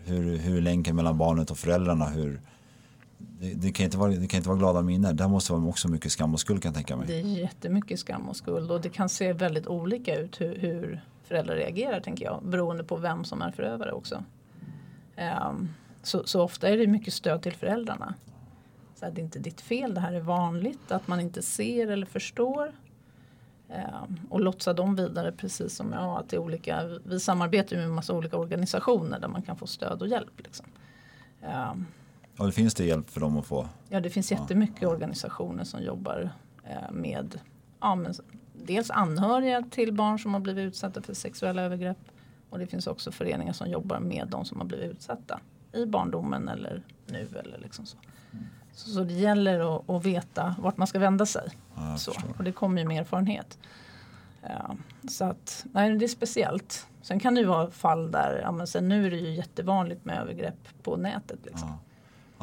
[0.05, 2.05] Hur, hur är länken mellan barnet och föräldrarna?
[2.07, 2.41] Hur,
[3.41, 5.17] det, det, kan inte vara, det kan inte vara glada minnen.
[5.17, 7.07] Där måste vara också mycket skam och skuld kan jag tänka mig.
[7.07, 11.05] Det är jättemycket skam och skuld och det kan se väldigt olika ut hur, hur
[11.25, 12.45] föräldrar reagerar tänker jag.
[12.45, 14.25] Beroende på vem som är förövare också.
[15.49, 15.69] Um,
[16.03, 18.15] så, så ofta är det mycket stöd till föräldrarna.
[18.95, 20.93] Så att det är inte ditt fel, det här är vanligt.
[20.93, 22.73] Att man inte ser eller förstår.
[23.69, 26.29] Um, och lotsa dem vidare precis som jag.
[26.29, 30.09] Till olika, vi samarbetar med en massa olika organisationer där man kan få stöd och
[30.09, 30.33] hjälp.
[30.37, 30.67] Liksom.
[31.43, 31.87] Um,
[32.37, 33.69] Ja, det finns det hjälp för dem att få?
[33.89, 36.31] Ja, det finns jättemycket organisationer som jobbar
[36.65, 37.41] eh, med
[37.81, 38.15] ja, men,
[38.53, 41.99] dels anhöriga till barn som har blivit utsatta för sexuella övergrepp.
[42.51, 45.41] Och det finns också föreningar som jobbar med de som har blivit utsatta
[45.73, 47.29] i barndomen eller nu.
[47.45, 47.97] Eller liksom så.
[48.73, 51.49] Så, så det gäller att, att veta vart man ska vända sig.
[51.75, 52.13] Ja, så.
[52.13, 52.35] förstår.
[52.39, 53.59] Och det kommer ju med erfarenhet.
[54.43, 54.77] Ja,
[55.11, 56.87] så att, nej, det är speciellt.
[57.03, 60.05] Sen kan det ju vara fall där, ja, men sen nu är det ju jättevanligt
[60.05, 61.39] med övergrepp på nätet.
[61.45, 61.73] Liksom.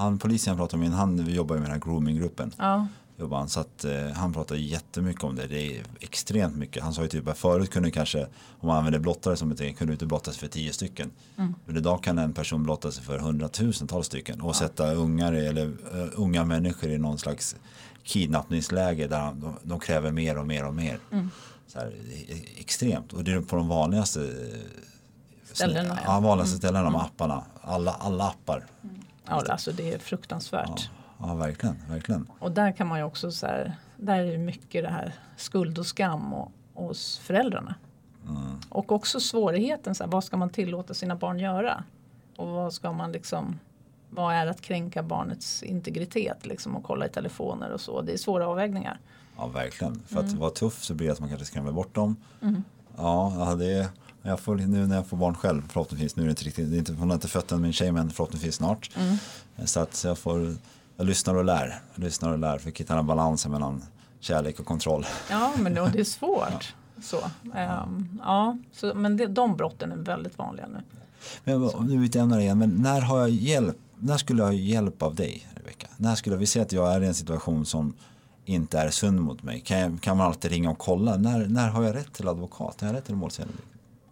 [0.01, 2.53] Han, polisen jag pratade med, han jobbar med den här groominggruppen.
[2.57, 2.87] Ja.
[3.17, 5.47] Jobbar han, så att, eh, han pratar jättemycket om det.
[5.47, 6.83] Det är extremt mycket.
[6.83, 8.27] Han sa ju typ att förut kunde kanske,
[8.59, 11.11] om man använder blottare som ett kunde du inte blotta sig för tio stycken.
[11.37, 11.55] Mm.
[11.65, 16.07] Men idag kan en person blotta sig för hundratusentals stycken och sätta ungar eller uh,
[16.15, 17.55] unga människor i någon slags
[18.03, 20.99] kidnappningsläge där han- de, de kräver mer och mer och mer.
[21.11, 21.29] Mm.
[21.67, 21.93] Så här,
[22.57, 24.59] extremt och det är på de vanligaste eh,
[25.53, 26.13] Ställena, ja.
[26.13, 26.59] Ja, vanligaste Mm.
[26.59, 27.01] ställena med Mm.
[27.01, 27.43] apparna.
[27.61, 28.65] Alla, alla appar.
[29.27, 30.89] Ja, alltså det är fruktansvärt.
[31.19, 32.27] Ja, verkligen, verkligen.
[32.39, 35.79] Och där kan man ju också så här, där är det mycket det här skuld
[35.79, 37.75] och skam och, hos föräldrarna.
[38.69, 41.83] Och också svårigheten, så här, vad ska man tillåta sina barn göra?
[42.37, 43.59] Och vad ska man liksom,
[44.09, 48.01] vad är att kränka barnets integritet liksom och kolla i telefoner och så.
[48.01, 48.99] Det är svåra avvägningar.
[49.37, 50.01] Ja, verkligen.
[50.07, 50.39] För att Mm.
[50.39, 52.15] vara tuff så blir det att man kanske skrämmer bort dem.
[52.41, 52.63] Mm.
[52.97, 53.87] Ja, ja, det är,
[54.21, 56.75] jag får, nu när jag får barn själv förhoppningsvis, nu är det inte riktigt, det
[56.75, 58.89] är inte, hon har inte fött än min tjej men förhoppningsvis snart.
[58.95, 59.17] Mm.
[59.65, 60.55] Så att jag får,
[60.97, 63.83] jag lyssnar och lär, jag lyssnar och lär för att hitta den balansen mellan
[64.19, 65.05] kärlek och kontroll.
[65.29, 66.75] Ja, men det är svårt.
[67.01, 67.17] Så,
[67.55, 70.81] ehm, ja, så, men det, de brotten är väldigt vanliga nu.
[71.43, 74.53] Men nu byter jag ämne igen, men när har jag hjälp, när skulle jag ha
[74.53, 75.87] hjälp av dig Rebecka?
[75.97, 77.93] När skulle vi se att jag är i en situation som
[78.45, 79.61] inte är sund mot mig?
[79.61, 81.17] Kan, jag, kan man alltid ringa och kolla?
[81.17, 82.81] När, när har jag rätt till advokat?
[82.81, 83.57] Har jag rätt till målsägande?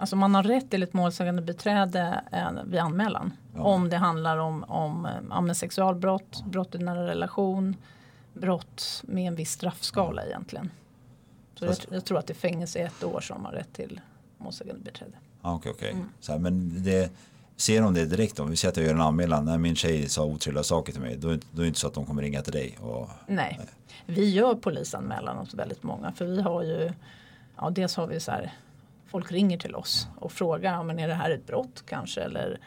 [0.02, 3.32] Alltså man har rätt till ett målsägande beträde eh, vid anmälan.
[3.56, 3.62] Ja.
[3.62, 7.76] Om det handlar om, om, eh, ja, men sexualbrott, brott i nära relation,
[8.34, 10.72] brott med en viss straffskala egentligen.
[11.56, 13.74] Så jag, Fast- jag tror att det är fängelse i ett år som har rätt
[13.74, 14.02] till
[14.38, 15.12] målsägande beträde.
[15.42, 15.92] Ja, Okej, okej.
[15.92, 16.06] Mm.
[16.20, 17.12] Så här, Men det,
[17.56, 18.44] ser de det direkt då?
[18.44, 19.46] Vi säger att jag gör en anmälan.
[19.46, 21.18] När min tjej sa otrevliga saker till mig.
[21.18, 22.78] Då, är det- inte så att de kommer ringa till dig.
[22.82, 23.60] Och, Nej,
[24.06, 26.12] vi gör polisanmälan åt väldigt många.
[26.12, 26.92] För vi har ju,
[27.58, 28.52] ja dels har vi så här,
[29.10, 32.22] folk ringer till oss och frågar, ja, men är det här ett brott kanske?
[32.22, 32.60] Eller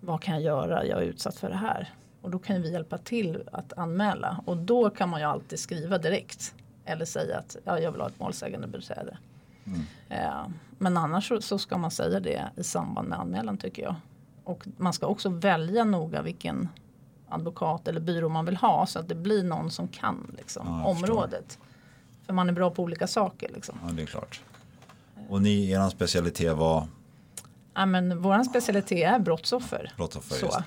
[0.00, 0.86] vad kan jag göra?
[0.86, 1.94] Jag är utsatt för det här.
[2.22, 4.42] Och då kan vi hjälpa till att anmäla.
[4.46, 6.54] Och då kan man ju alltid skriva direkt.
[6.84, 9.18] Eller säga att ja, jag vill ha ett målsägande beträde.
[10.08, 10.46] Eh,
[10.78, 13.94] men annars så, så ska man säga det i samband med anmälan tycker jag.
[14.44, 16.68] Och man ska också välja noga vilken
[17.28, 20.84] advokat eller byrå man vill ha så att det blir någon som kan liksom, Ja,
[20.84, 21.58] området.
[22.26, 23.50] För man är bra på olika saker.
[23.54, 23.78] Liksom.
[23.86, 24.40] Ja, det är klart.
[25.28, 26.86] Och ni, er specialitet var?
[27.74, 29.92] Ja, men vår specialitet är brottsoffer.
[29.96, 30.46] Brottsoffer, Så.
[30.46, 30.58] just.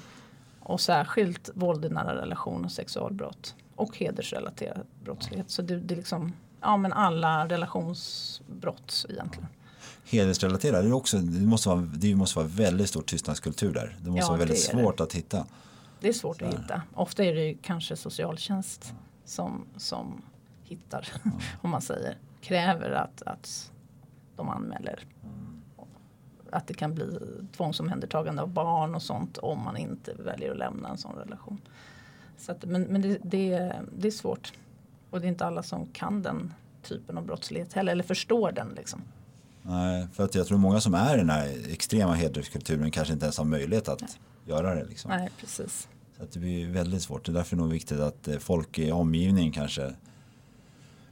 [0.59, 3.55] Och särskilt våld i nära relation och sexualbrott.
[3.75, 5.49] Och hedersrelaterad brottslighet.
[5.49, 9.47] Så det, det är liksom ja, men alla relationsbrott egentligen.
[10.05, 13.95] Hedersrelaterad, det, också, det, måste vara, det måste vara väldigt stor tystnadskultur där.
[14.01, 14.81] Det måste Ja, vara väldigt är det.
[14.83, 15.45] svårt att hitta.
[15.99, 16.81] Det är svårt att hitta.
[16.93, 18.93] Ofta är det kanske socialtjänst
[19.25, 20.21] som, som
[20.63, 21.07] hittar,
[21.61, 22.17] om man säger.
[22.41, 23.70] Kräver att, att
[24.41, 25.05] de anmäler.
[26.51, 27.19] Att det kan bli
[27.57, 31.61] tvångsomhändertagande av barn och sånt om man inte väljer att lämna en sån relation.
[32.37, 34.53] Så att, men men det, det, det är svårt.
[35.09, 38.73] Och det är inte alla som kan den typen av brottslighet heller, eller förstår den.
[38.75, 39.01] Liksom.
[39.61, 43.25] Nej, för att jag tror många som är i den här extrema hederskulturen kanske inte
[43.25, 44.83] ens har möjlighet att göra det.
[44.83, 45.11] Liksom.
[45.11, 45.87] Nej, precis.
[46.17, 47.25] Så att det blir väldigt svårt.
[47.25, 49.93] Det är därför nog viktigt att eh, folk i omgivningen kanske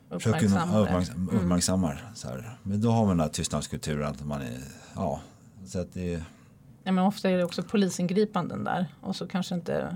[0.10, 0.80] försöker Uppmärksamma det.
[0.84, 1.36] uppmärksam, Mm.
[1.38, 2.12] uppmärksammar.
[2.16, 2.58] Så här.
[2.64, 4.08] Men då har man den här tystnadskulturen.
[4.08, 4.60] Att man är,
[4.96, 5.20] ja,
[5.66, 6.24] så att det,
[6.84, 9.96] Ja, men ofta är det också polisingripanden där och så kanske inte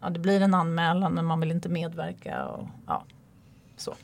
[0.00, 3.04] ja, det blir en anmälan men man vill inte medverka och ja,
[3.76, 3.94] så.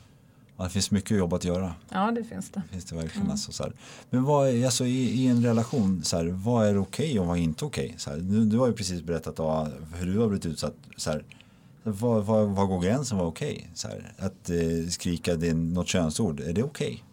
[0.57, 1.73] ja, det finns mycket jobb att göra.
[1.89, 2.61] Ja, det finns det.
[2.71, 3.21] Finns det verkligen.
[3.21, 3.31] Mm.
[3.31, 3.73] Alltså, så här.
[4.09, 7.41] Men vad alltså, i, i en relation, så här, vad är okej och vad är
[7.41, 7.93] inte okej?
[7.97, 10.73] Så här, nu, du har ju precis berättat då, hur du har blivit utsatt.
[10.97, 11.23] Så här,
[11.83, 13.69] var, var, var går gränsen vad är okej?
[13.73, 14.01] Okay?
[14.17, 17.03] att eh, skrika din, något könsord, är det okej?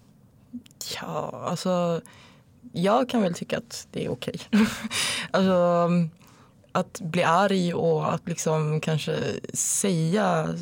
[1.01, 2.01] Ja, alltså
[2.73, 4.41] jag kan väl tycka att det är okej.
[5.31, 5.91] alltså
[6.73, 9.17] att bli arg och att liksom kanske
[9.55, 10.55] säga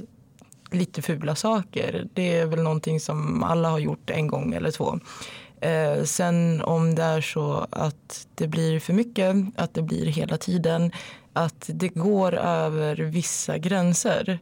[0.70, 2.08] lite fula saker.
[2.14, 5.00] Det är väl någonting som alla har gjort en gång eller två.
[5.60, 10.36] Eh, sen om det är så att det blir för mycket, att det blir hela
[10.36, 10.92] tiden,
[11.36, 14.38] att det går över vissa gränser,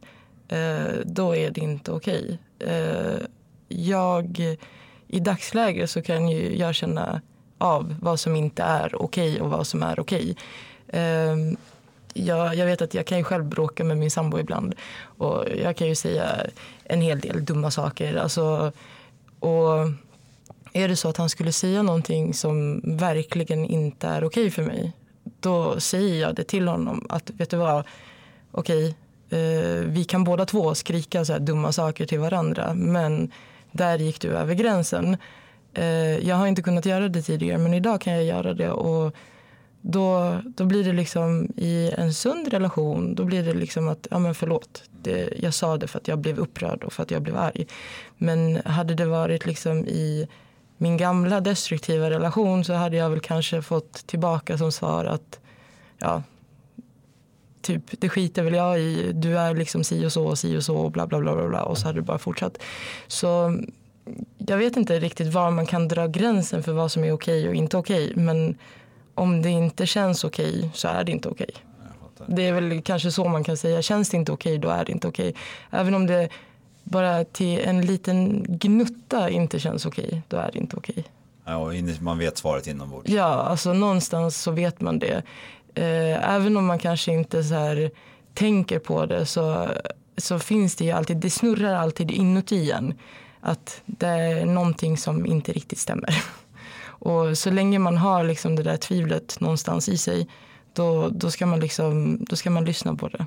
[0.47, 2.39] eh, då är det inte okej.
[2.59, 3.19] Eh,
[3.67, 4.57] jag,
[5.07, 7.21] I dagsläget så kan ju jag känna
[7.57, 10.35] av vad som inte är okej och vad som är okej.
[10.87, 11.35] Eh,
[12.13, 14.75] jag, jag vet att jag kan ju själv bråka med min sambo ibland
[15.17, 16.25] och jag kan ju säga
[16.83, 18.15] en hel del dumma saker.
[18.15, 18.71] Alltså,
[19.39, 19.89] och
[20.73, 24.93] är det så att han skulle säga någonting som verkligen inte är okej för mig
[25.39, 27.83] då säger jag det till honom att vet du vad,
[28.51, 28.95] okej,
[29.29, 33.31] eh, vi kan båda två skrika så här dumma saker till varandra men
[33.71, 35.17] där gick du över gränsen.
[35.73, 39.15] Eh, jag har inte kunnat göra det tidigare men idag kan jag göra det och
[39.87, 44.19] då, då blir det liksom i en sund relation, då blir det liksom att, ja
[44.19, 47.21] men förlåt, det, jag sa det för att jag blev upprörd och för att jag
[47.21, 47.67] blev arg.
[48.17, 50.27] Men hade det varit liksom i
[50.77, 55.39] min gamla destruktiva relation så hade jag väl kanske fått tillbaka som svar att,
[55.97, 56.23] ja,
[57.61, 60.63] typ det skiter väl jag i, du är liksom si och så och si och
[60.63, 62.57] så och bla bla bla bla, bla och så hade det bara fortsatt.
[63.07, 63.59] Så
[64.37, 67.55] jag vet inte riktigt var man kan dra gränsen för vad som är okej och
[67.55, 68.57] inte okej men
[69.15, 71.51] om det inte känns okej så är det inte okej.
[72.27, 73.81] Det är väl kanske så man kan säga.
[73.81, 75.35] Känns det inte okej då är det inte okej.
[75.71, 76.29] Även om det
[76.85, 81.03] bara till en liten gnutta inte känns okej, då är det inte okej.
[81.45, 83.09] Ja, man vet svaret inombords.
[83.09, 85.23] Ja, alltså någonstans så vet man det.
[85.75, 87.91] Eh, även om man kanske inte så här
[88.33, 89.67] tänker på det så,
[90.17, 92.93] så finns det ju alltid, det snurrar alltid inuti en.
[93.41, 96.23] Att det är någonting som inte riktigt stämmer.
[96.87, 100.27] Och så länge man har liksom det där tvivlet någonstans i sig
[100.73, 103.25] då, då, ska man liksom, då ska man lyssna på det.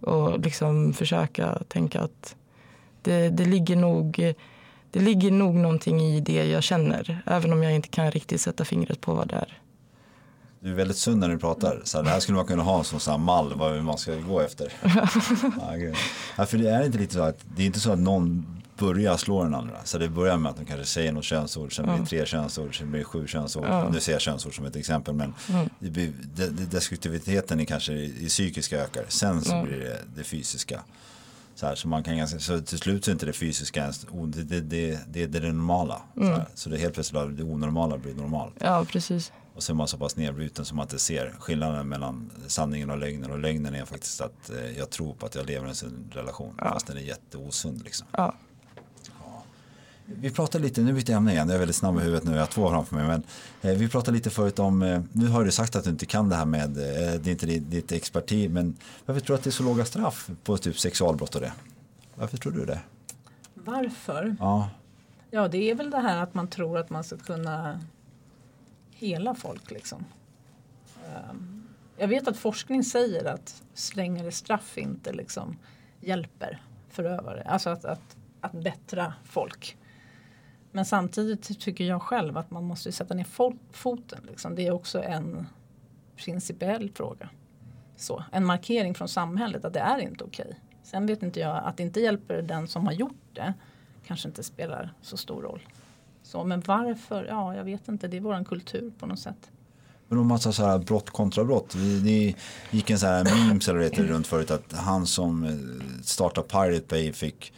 [0.00, 2.36] Och liksom försöka tänka att
[3.08, 4.34] det, det, ligger nog,
[4.90, 7.22] det ligger nog någonting i det jag känner.
[7.26, 9.58] Även om jag inte kan riktigt sätta fingret på vad det är.
[10.60, 11.80] Du är väldigt sund när du pratar.
[11.84, 14.14] Så här, det här skulle man kunna ha som så här mall vad man ska
[14.14, 14.72] gå efter.
[16.36, 18.46] ja, för det är inte lite så att det är inte så att någon
[18.78, 19.76] börjar slå den andra.
[19.84, 22.78] Så det börjar med att de kanske säger något könsord, sen blir det tre könsord,
[22.78, 23.64] sen blir det sju könsord.
[23.68, 23.88] Ja.
[23.88, 25.34] Nu säger jag könsord som ett exempel men
[25.78, 29.04] det blir, det, det, destruktiviteten är kanske i, i psykiska ökar.
[29.08, 29.62] Sen så Ja.
[29.62, 30.80] blir det det fysiska.
[31.58, 34.06] Så, här, så, man kan ganska, så till slut så är inte det fysiska ens,
[34.26, 36.02] det, det, det, det, är det normala.
[36.14, 38.54] Så, här, så det helt plötsligt det onormala blir normalt.
[38.58, 39.32] Ja, precis.
[39.54, 42.98] Och så är man så pass nedbruten som man inte ser skillnaden mellan sanningen och
[42.98, 43.30] lögnen.
[43.30, 46.54] Och lögnen är faktiskt att eh, jag tror på att jag lever i en relation.
[46.58, 48.06] Fast den är jätteosund liksom.
[48.12, 48.34] Ja.
[50.14, 52.32] Vi pratade lite, nu byter jag ämne igen, jag är väldigt snabb i huvudet nu,
[52.32, 53.06] jag har två framför mig.
[53.06, 53.22] Men
[53.62, 56.28] eh, vi pratade lite förut om, eh, nu har du sagt att du inte kan
[56.28, 59.50] det här med, eh, det är inte ditt, expertis, men varför tror du att det
[59.50, 61.52] är så låga straff på typ sexualbrott och det?
[62.14, 62.80] Varför tror du det?
[63.54, 64.36] Varför?
[64.40, 64.70] Ja,
[65.30, 67.80] Ja, det är väl det här att man tror att man ska kunna
[68.90, 70.04] hela folk liksom.
[71.06, 71.62] Ehm,
[71.96, 75.56] Jag vet att forskning säger att strängare straff inte liksom
[76.00, 77.42] hjälper förövare.
[77.46, 79.76] Alltså att, att att bättra folk.
[80.78, 83.26] Men samtidigt tycker jag själv att man måste sätta ner
[83.72, 84.18] foten.
[84.28, 84.54] Liksom.
[84.54, 85.46] Det är också en
[86.16, 87.28] principiell fråga.
[87.96, 90.60] Så, en markering från samhället att det är inte okej.
[90.82, 93.54] Sen vet inte jag att det inte hjälper den som har gjort det.
[94.06, 95.60] Kanske inte spelar så stor roll.
[96.22, 97.24] Så, men varför?
[97.24, 98.08] Ja, jag vet inte.
[98.08, 99.50] Det är våran kultur på något sätt.
[100.08, 101.76] Men om man sa så här brott kontra brott.
[102.04, 102.34] Det
[102.70, 106.86] gick en så här memes eller det runt förut att han som eh, startade Pirate
[106.88, 107.52] Bay fick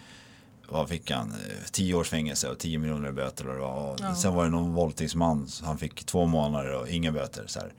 [0.71, 1.35] vad fick han?
[1.73, 3.49] Tio års fängelse och tio miljoner böter.
[3.49, 4.15] Och ja.
[4.15, 7.45] Sen var det någon våldtäktsman, han fick två månader och inga böter.
[7.47, 7.73] Så här.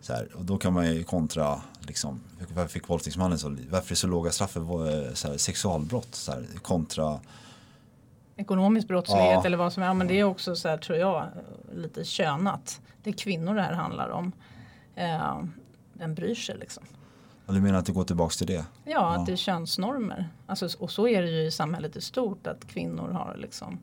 [0.00, 0.28] Så här.
[0.34, 2.20] Och då kan man ju kontra, liksom,
[2.54, 6.14] varför fick våldtäktsmannen så, varför är det så låga straff för så här, sexualbrott?
[6.14, 7.20] Så här, kontra
[8.40, 9.46] ekonomisk brottslighet ja.
[9.46, 9.94] eller vad som är.
[9.94, 11.28] Men det är också så här tror jag
[11.74, 12.80] lite könat.
[13.02, 14.32] Det är kvinnor det här handlar om.
[14.94, 15.42] Eh,
[15.92, 16.84] vem bryr sig liksom?
[17.50, 18.52] Och du menar att det går tillbaka till det?
[18.54, 19.16] Ja, ja.
[19.16, 20.28] att det är könsnormer.
[20.46, 23.78] Alltså, och så är det ju i samhället i stort att kvinnor har liksom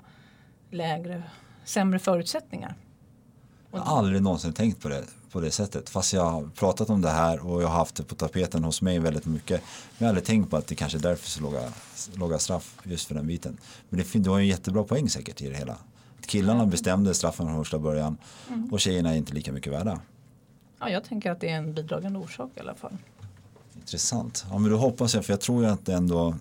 [0.72, 1.24] lägre,
[1.66, 2.76] sämre förutsättningar.
[3.72, 5.90] Jag har aldrig någonsin tänkt på det på det sättet.
[5.90, 8.82] Fast jag har pratat om det här och jag har haft det på tapeten hos
[8.82, 9.62] mig väldigt mycket.
[9.62, 11.62] Men jag har aldrig tänkt på att det kanske är därför så låga,
[12.16, 13.58] låga straff just för den biten.
[13.90, 15.78] Men det, du har en jättebra poäng säkert i det hela.
[16.22, 18.18] Killarna bestämde straffen från första början
[18.50, 18.74] mm.
[18.74, 20.00] och tjejerna är inte lika mycket värda.
[20.80, 22.98] Ja, jag tänker att det är en bidragande orsak i alla fall.
[23.88, 24.46] Intressant.
[24.50, 26.36] Ja, men då hoppas jag, för jag tror ju att det ändå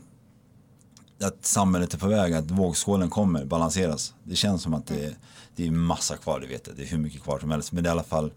[1.22, 4.14] att samhället är på väg, att vågskålen kommer balanseras.
[4.22, 5.16] Det känns som att det,
[5.56, 6.76] det är massa kvar, det vet jag.
[6.76, 7.72] Det är hur mycket kvar som helst.
[7.72, 8.32] Men det är i alla fall,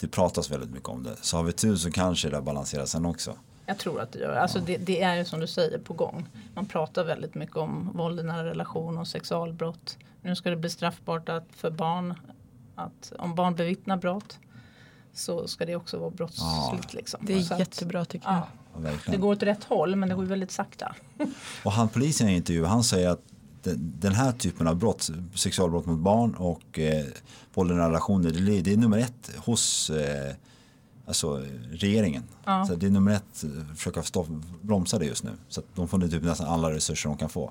[0.00, 1.16] det pratas väldigt mycket om det.
[1.20, 3.36] Så har vi tur så kanske det balanseras sen också.
[3.66, 4.36] Jag tror att det gör.
[4.36, 6.28] Alltså det, det, är ju som du säger på gång.
[6.54, 9.98] Man pratar väldigt mycket om våld i nära relation och sexualbrott.
[10.22, 12.14] Nu ska det bli straffbart att för barn
[12.74, 14.38] att om barn bevittnar brott
[15.14, 16.42] så ska det också vara brottsligt.
[16.42, 16.78] Ja.
[16.90, 17.20] Liksom.
[17.22, 18.42] Det är så jättebra tycker jag.
[18.84, 20.94] Ja, det går åt rätt håll men det går väldigt sakta.
[21.64, 23.20] Och han polisen i intervju han säger att
[23.76, 27.04] den här typen av brott, sexualbrott mot barn och eh,
[27.54, 30.34] våld i relationer, det, det är nummer ett hos eh,
[31.06, 32.22] alltså, regeringen.
[32.44, 32.66] Ja.
[32.66, 34.28] Så det är nummer ett, att försöka stopp,
[34.62, 35.30] bromsa det just nu.
[35.48, 37.50] Så att de får nu typ nästan alla resurser de kan få.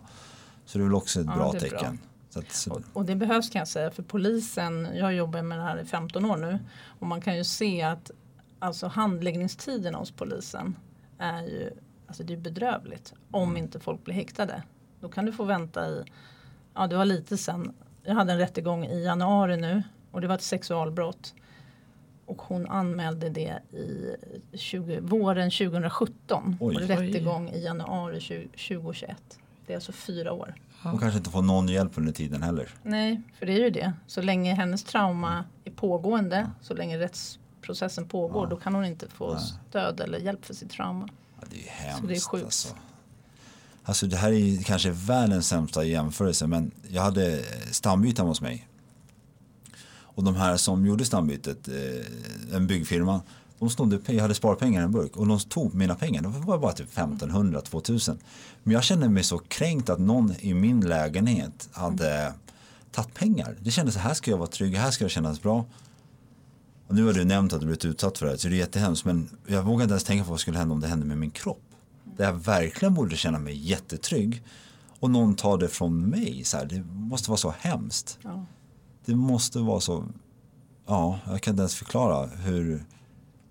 [0.66, 1.80] Så det är väl också ett ja, bra tecken.
[1.80, 2.13] Bra.
[2.38, 2.72] Att, så...
[2.72, 5.86] och, och, det behövs kan jag säga för polisen, jag jobbar med det här i
[5.86, 6.60] 15 år nu
[7.00, 8.12] och man kan ju se att
[8.60, 10.76] alltså handläggningstiden hos polisen
[11.18, 11.72] är ju
[12.08, 13.58] alltså det är bedrövligt om mm.
[13.58, 14.64] inte folk blir häktade.
[15.00, 16.04] Då kan du få vänta i,
[16.74, 17.74] ja det var lite sen,
[18.04, 21.34] jag hade en rättegång i januari nu och det var ett sexualbrott.
[22.26, 24.16] Och hon anmälde det i
[24.58, 27.58] 20, våren 2017 oj, och rättegång oj.
[27.58, 29.40] i januari 20, 2021.
[29.66, 30.56] Det är alltså fyra år.
[30.92, 32.70] Hon kanske inte får någon hjälp under tiden heller.
[32.84, 33.94] Nej, för det är ju det.
[34.08, 38.50] Så länge hennes trauma är pågående, så länge rättsprocessen pågår, ja.
[38.50, 39.44] då kan hon inte få Nej.
[39.70, 41.08] stöd eller hjälp för sitt trauma.
[41.40, 42.02] Ja, det är hemskt.
[42.02, 42.46] Så det är sjukt.
[42.46, 42.76] Alltså.
[43.84, 48.68] Alltså det här är kanske världens sämsta jämförelse men jag hade stambyte hos mig.
[50.16, 53.22] Och de här som gjorde stambytet, eh, en byggfirma,
[53.64, 56.22] de snodde, jag hade sparpengar i en burk och de tog mina pengar.
[56.22, 58.20] Det var bara typ 1500, 2000.
[58.64, 62.34] Men jag kände mig så kränkt att någon i min lägenhet hade
[62.92, 63.56] tagit pengar.
[63.60, 65.66] Det kändes så här ska jag vara trygg, här ska det kännas bra.
[66.88, 69.06] Och nu har du nämnt att du blivit utsatt för det, så det är jättehemskt.
[69.06, 71.32] Men jag vågar inte ens tänka på vad skulle hända om det hände med min
[71.32, 71.62] kropp
[72.18, 74.44] där jag verkligen borde känna mig jättetrygg
[75.00, 76.44] och någon tar det från mig.
[76.44, 78.20] Så här, det måste vara så hemskt.
[78.22, 78.46] Ja.
[79.06, 80.06] Det måste vara så,
[80.86, 82.86] ja, jag kan inte ens förklara hur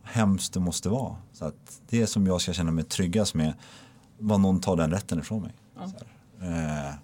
[0.03, 1.17] hemskt det måste vara.
[1.33, 3.55] Så att det som jag ska känna mig tryggast med,
[4.19, 5.53] var någon tar den rätten ifrån mig.
[6.41, 6.95] Eh,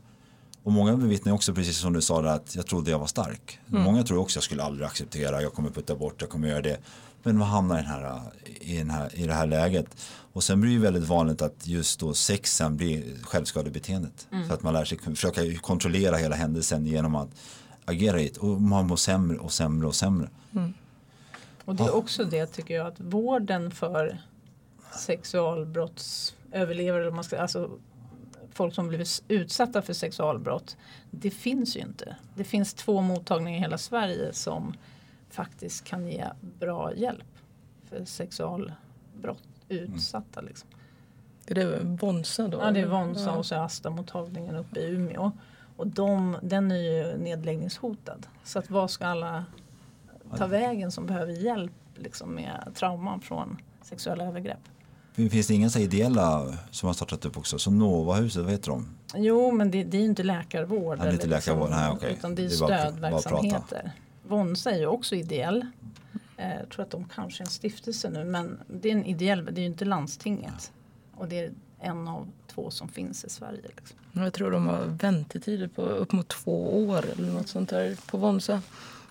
[0.63, 3.61] och många bevittnar också, precis som du sa, att jag trodde jag var stark.
[3.71, 3.83] Mm.
[3.83, 6.81] Många tror också jag skulle aldrig acceptera, jag kommer putta bort, jag kommer göra det.
[7.23, 8.23] Men man hamnar i, den här,
[8.61, 9.87] i, den här, i det här läget.
[10.33, 14.29] Och sen blir det väldigt vanligt att just då sexen blir självskadebeteendet.
[14.33, 14.49] Mm.
[14.49, 17.29] Så att man lär sig försöka kontrollera hela händelsen genom att
[17.85, 18.39] agera i det.
[18.39, 20.29] Och man mår sämre och sämre och sämre.
[20.53, 20.75] Mm.
[21.69, 24.19] Och det är också det tycker jag att vården för
[24.93, 27.71] sexualbrottsöverlevare, man ska, alltså
[28.53, 30.77] folk som blivit utsatta för sexualbrott.
[31.11, 32.17] Det finns ju inte.
[32.35, 34.75] Det finns två mottagningar i hela Sverige som
[35.31, 37.39] faktiskt kan ge bra hjälp
[37.89, 40.41] för sexualbrott utsatta.
[40.41, 40.49] Mm.
[40.49, 40.69] Liksom.
[41.47, 42.59] Är det Vonsa då?
[42.59, 45.33] Ja det är Vonsa och så är Asta-mottagningen uppe i Umeå.
[45.77, 48.27] Och de, den är ju nedläggningshotad.
[48.45, 49.45] Så att vad ska alla
[50.37, 54.61] ta vägen som behöver hjälp liksom, med trauman från sexuella övergrepp?
[55.15, 57.59] Finns det inga så ideella som har startat upp också?
[57.59, 58.89] Som Novahuset, vad heter de?
[59.15, 60.99] Jo men det, det är ju inte läkarvård.
[60.99, 62.13] Det är inte läkarvård, liksom, nej, okay.
[62.13, 63.93] Utan det är, det är stödverksamheter.
[64.29, 65.67] Vonsa är ju också ideell.
[66.37, 69.45] Eh, jag tror att de kanske är en stiftelse nu men det är en ideell,
[69.45, 70.73] det är ju inte landstinget.
[71.15, 73.63] Och det är en av två som finns i Sverige.
[73.77, 73.99] Liksom.
[74.13, 78.17] Jag tror de har väntetider på upp mot två år eller något sånt där på
[78.19, 78.63] Vonsa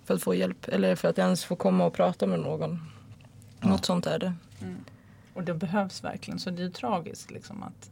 [0.07, 2.79] för att få hjälp eller för att ens få komma och prata med någon.
[3.59, 3.67] Ja.
[3.67, 4.33] Något sånt är det.
[4.61, 4.75] Mm.
[5.33, 7.89] Och det behövs verkligen så det är tragiskt liksom att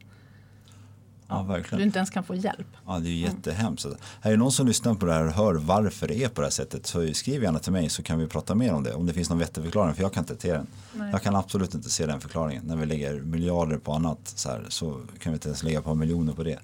[1.27, 2.67] Ja, du inte ens kan få hjälp.
[2.87, 3.85] Ja, det är jättehemskt.
[3.85, 3.97] Mm.
[4.21, 6.47] Är det någon som lyssnar på det här och hör varför det är på det
[6.47, 8.93] här sättet så skriv gärna till mig så kan vi prata mer om det.
[8.93, 10.67] Om det finns någon vettig förklaring för jag kan inte se den.
[10.93, 11.09] Nej.
[11.11, 12.63] Jag kan absolut inte se den förklaringen.
[12.65, 15.95] När vi lägger miljarder på annat så, här, så kan vi inte ens lägga på
[15.95, 16.59] miljoner på det.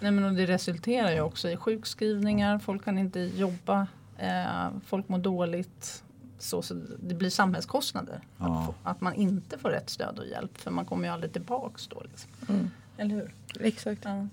[0.00, 3.86] Nej, men det resulterar ju också i sjukskrivningar, folk kan inte jobba,
[4.18, 6.02] eh, folk mår dåligt.
[6.38, 8.20] Så, så det blir samhällskostnader.
[8.38, 8.58] Ja.
[8.60, 11.32] Att, få, att, man inte får rätt stöd och hjälp för man kommer ju aldrig
[11.32, 12.02] tillbaks då.
[12.10, 12.30] Liksom.
[12.48, 12.70] Mm.
[12.96, 13.34] Eller hur?
[13.60, 14.00] Exakt.
[14.04, 14.26] Ja.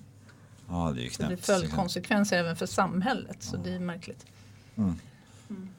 [0.69, 1.29] Ja, det är knäppt.
[1.29, 3.43] det får följdkonsekvenser även för samhället.
[3.43, 3.61] Så ja.
[3.63, 4.25] det är märkligt.
[4.75, 4.95] Mm.
[5.49, 5.69] Mm.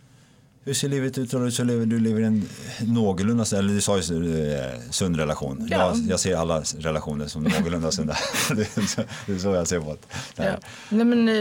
[0.65, 1.31] Hur ser livet ut?
[1.31, 2.49] Du, lever, du lever i en
[2.81, 5.69] någorlunda, eller du sa ju eh, sund relation.
[5.71, 5.79] Ja.
[5.79, 8.17] Jag, jag, ser alla relationer som någorlunda sunda.
[8.57, 9.97] det, är så, jag ser på
[10.37, 10.45] det.
[10.45, 10.57] Ja.
[10.89, 11.35] Nej, men, eh,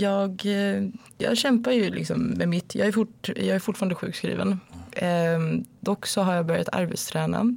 [0.00, 0.88] jag, eh,
[1.22, 2.74] jag kämpar ju liksom med mitt.
[2.74, 4.60] Jag är, fort, jag är fortfarande sjukskriven.
[4.92, 5.38] Eh,
[5.80, 7.56] dock så har jag börjat arbetsträna.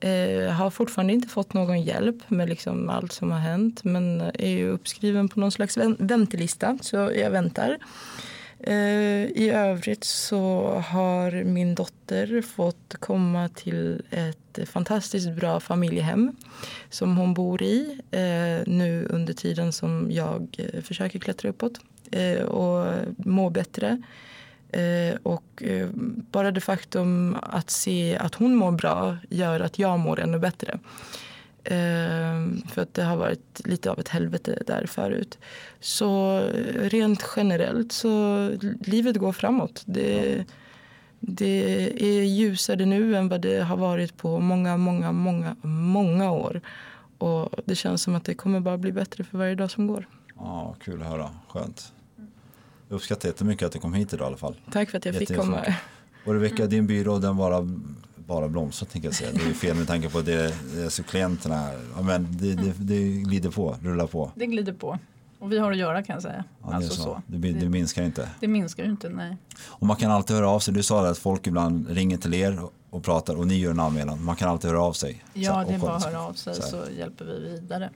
[0.00, 4.48] Eh, har fortfarande inte fått någon hjälp med liksom allt som har hänt men är
[4.48, 7.78] ju uppskriven på någon slags väntelista så jag väntar.
[8.60, 16.36] Eh, I övrigt så har min dotter fått komma till ett fantastiskt bra familjehem
[16.90, 21.80] som hon bor i eh, nu under tiden som jag eh, försöker klättra uppåt
[22.12, 24.02] Eh, och må bättre.
[24.68, 25.88] Eh, och eh,
[26.30, 30.78] bara det faktum att se att hon mår bra gör att jag mår ännu bättre.
[31.64, 35.38] Eh, för att det har varit lite av ett helvete där förut.
[35.80, 38.46] Så eh, rent generellt så
[38.80, 39.82] livet går framåt.
[39.86, 40.44] Det,
[41.20, 46.60] det är ljusare nu än vad det har varit på många, många, många, många år.
[47.18, 50.08] Och det känns som att det kommer bara bli bättre för varje dag som går.
[50.36, 51.30] Ja, kul att höra.
[51.48, 51.92] Skönt.
[52.88, 54.54] Jag uppskattar jättemycket att du kom hit idag i alla fall.
[54.72, 55.74] Tack för att jag fick komma.
[56.26, 57.68] Och Rebecka, din byrå den bara,
[58.16, 59.30] bara blomstrar tänker jag säga.
[59.32, 63.50] Det är fel med tanke på det, alltså klienterna, ja, men det, det, det glider
[63.50, 64.32] på, rullar på.
[64.34, 64.98] Det glider på.
[65.38, 66.44] Och vi har att göra kan jag säga.
[66.62, 67.02] Ja, alltså så.
[67.02, 67.22] så.
[67.26, 68.28] Det, det, minskar inte?
[68.40, 69.36] Det minskar inte, nej.
[69.60, 70.74] Och man kan alltid höra av sig.
[70.74, 72.60] Du sa att folk ibland ringer till er
[72.90, 74.24] och pratar och ni gör en anmälan.
[74.24, 75.24] Man kan alltid höra av sig.
[75.32, 77.90] Ja, det är bara att höra av sig så, så hjälper vi vidare.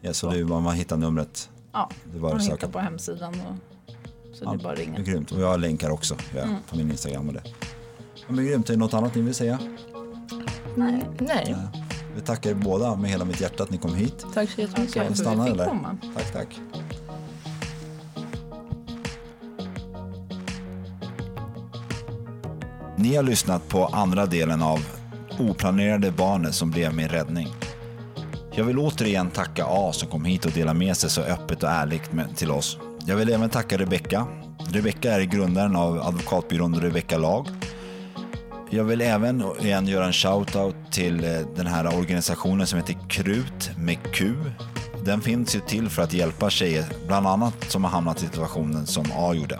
[0.00, 0.36] Ja, så, så.
[0.36, 1.50] Det, man hittar numret?
[1.72, 1.90] Ja,
[2.20, 3.34] man hittar på hemsidan.
[3.40, 3.71] Och
[4.32, 4.98] så ja, det är bara att ringa.
[4.98, 5.32] Grymt.
[5.32, 6.54] Och jag har länkar också ja, mm.
[6.70, 7.42] på min Instagram och det.
[8.14, 8.68] Ja, men grymt.
[8.68, 9.58] Är det något annat ni vill säga?
[10.76, 11.10] Nej.
[11.18, 11.46] Nej.
[11.48, 11.80] Ja.
[12.14, 14.26] Vi tackar er båda med hela mitt hjärta att ni kom hit.
[14.34, 15.06] Tack så jättemycket.
[15.06, 15.66] För stanna, eller?
[15.66, 15.96] Komma.
[16.16, 16.60] Tack, tack.
[22.96, 24.86] Ni har lyssnat på andra delen av
[25.38, 27.48] Oplanerade barnet som blev min räddning.
[28.54, 31.68] Jag vill återigen tacka A som kom hit och delade med sig så öppet och
[31.68, 34.26] ärligt med, till oss jag vill även tacka Rebecka.
[34.58, 37.48] Rebecka är grundaren av advokatbyrån Rebecka Lag.
[38.70, 43.70] Jag vill även igen göra en shout-out till eh, den här organisationen som heter KRUT
[43.78, 44.34] med Q.
[45.04, 48.86] Den finns ju till för att hjälpa tjejer, bland annat som har hamnat i situationen
[48.86, 49.58] som A gjorde.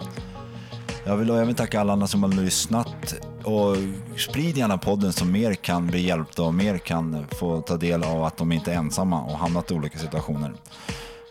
[1.05, 3.75] Jag vill även tacka alla andra som har lyssnat och
[4.17, 8.23] sprid gärna podden så mer kan bli hjälpta och mer kan få ta del av
[8.23, 10.53] att de inte är ensamma och hamnat i olika situationer.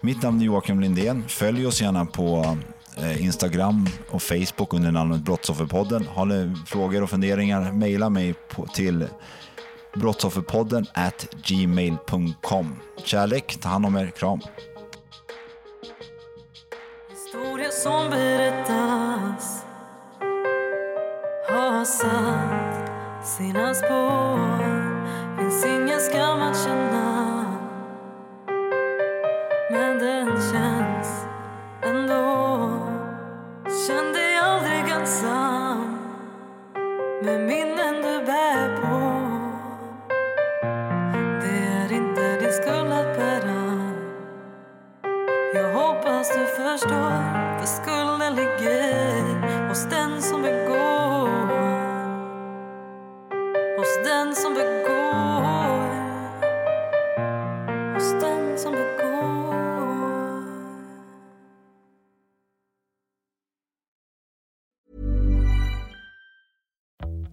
[0.04, 1.24] Mitt namn är Joakim Lindén.
[1.28, 2.56] Följ oss gärna på
[2.96, 6.06] eh, Instagram och Facebook under namnet Brottsofferpodden.
[6.06, 9.06] Har ni frågor och funderingar, mejla mig på, till
[9.94, 12.76] brottsofferpodden at gmail.com.
[13.04, 14.40] Kärlek, ta hand om er, kram.
[17.10, 19.64] Historia som berättas
[21.48, 24.92] har satt sina spår
[25.38, 27.11] Finns ingen skam att känna
[29.82, 31.26] men den känns
[31.82, 32.68] ändå.
[33.86, 35.98] Känn dig aldrig ensam
[37.22, 38.98] med minnen du bär på.
[41.40, 43.92] Det är inte din skuld att bära.
[45.54, 48.01] Jag hoppas du förstår, för skuld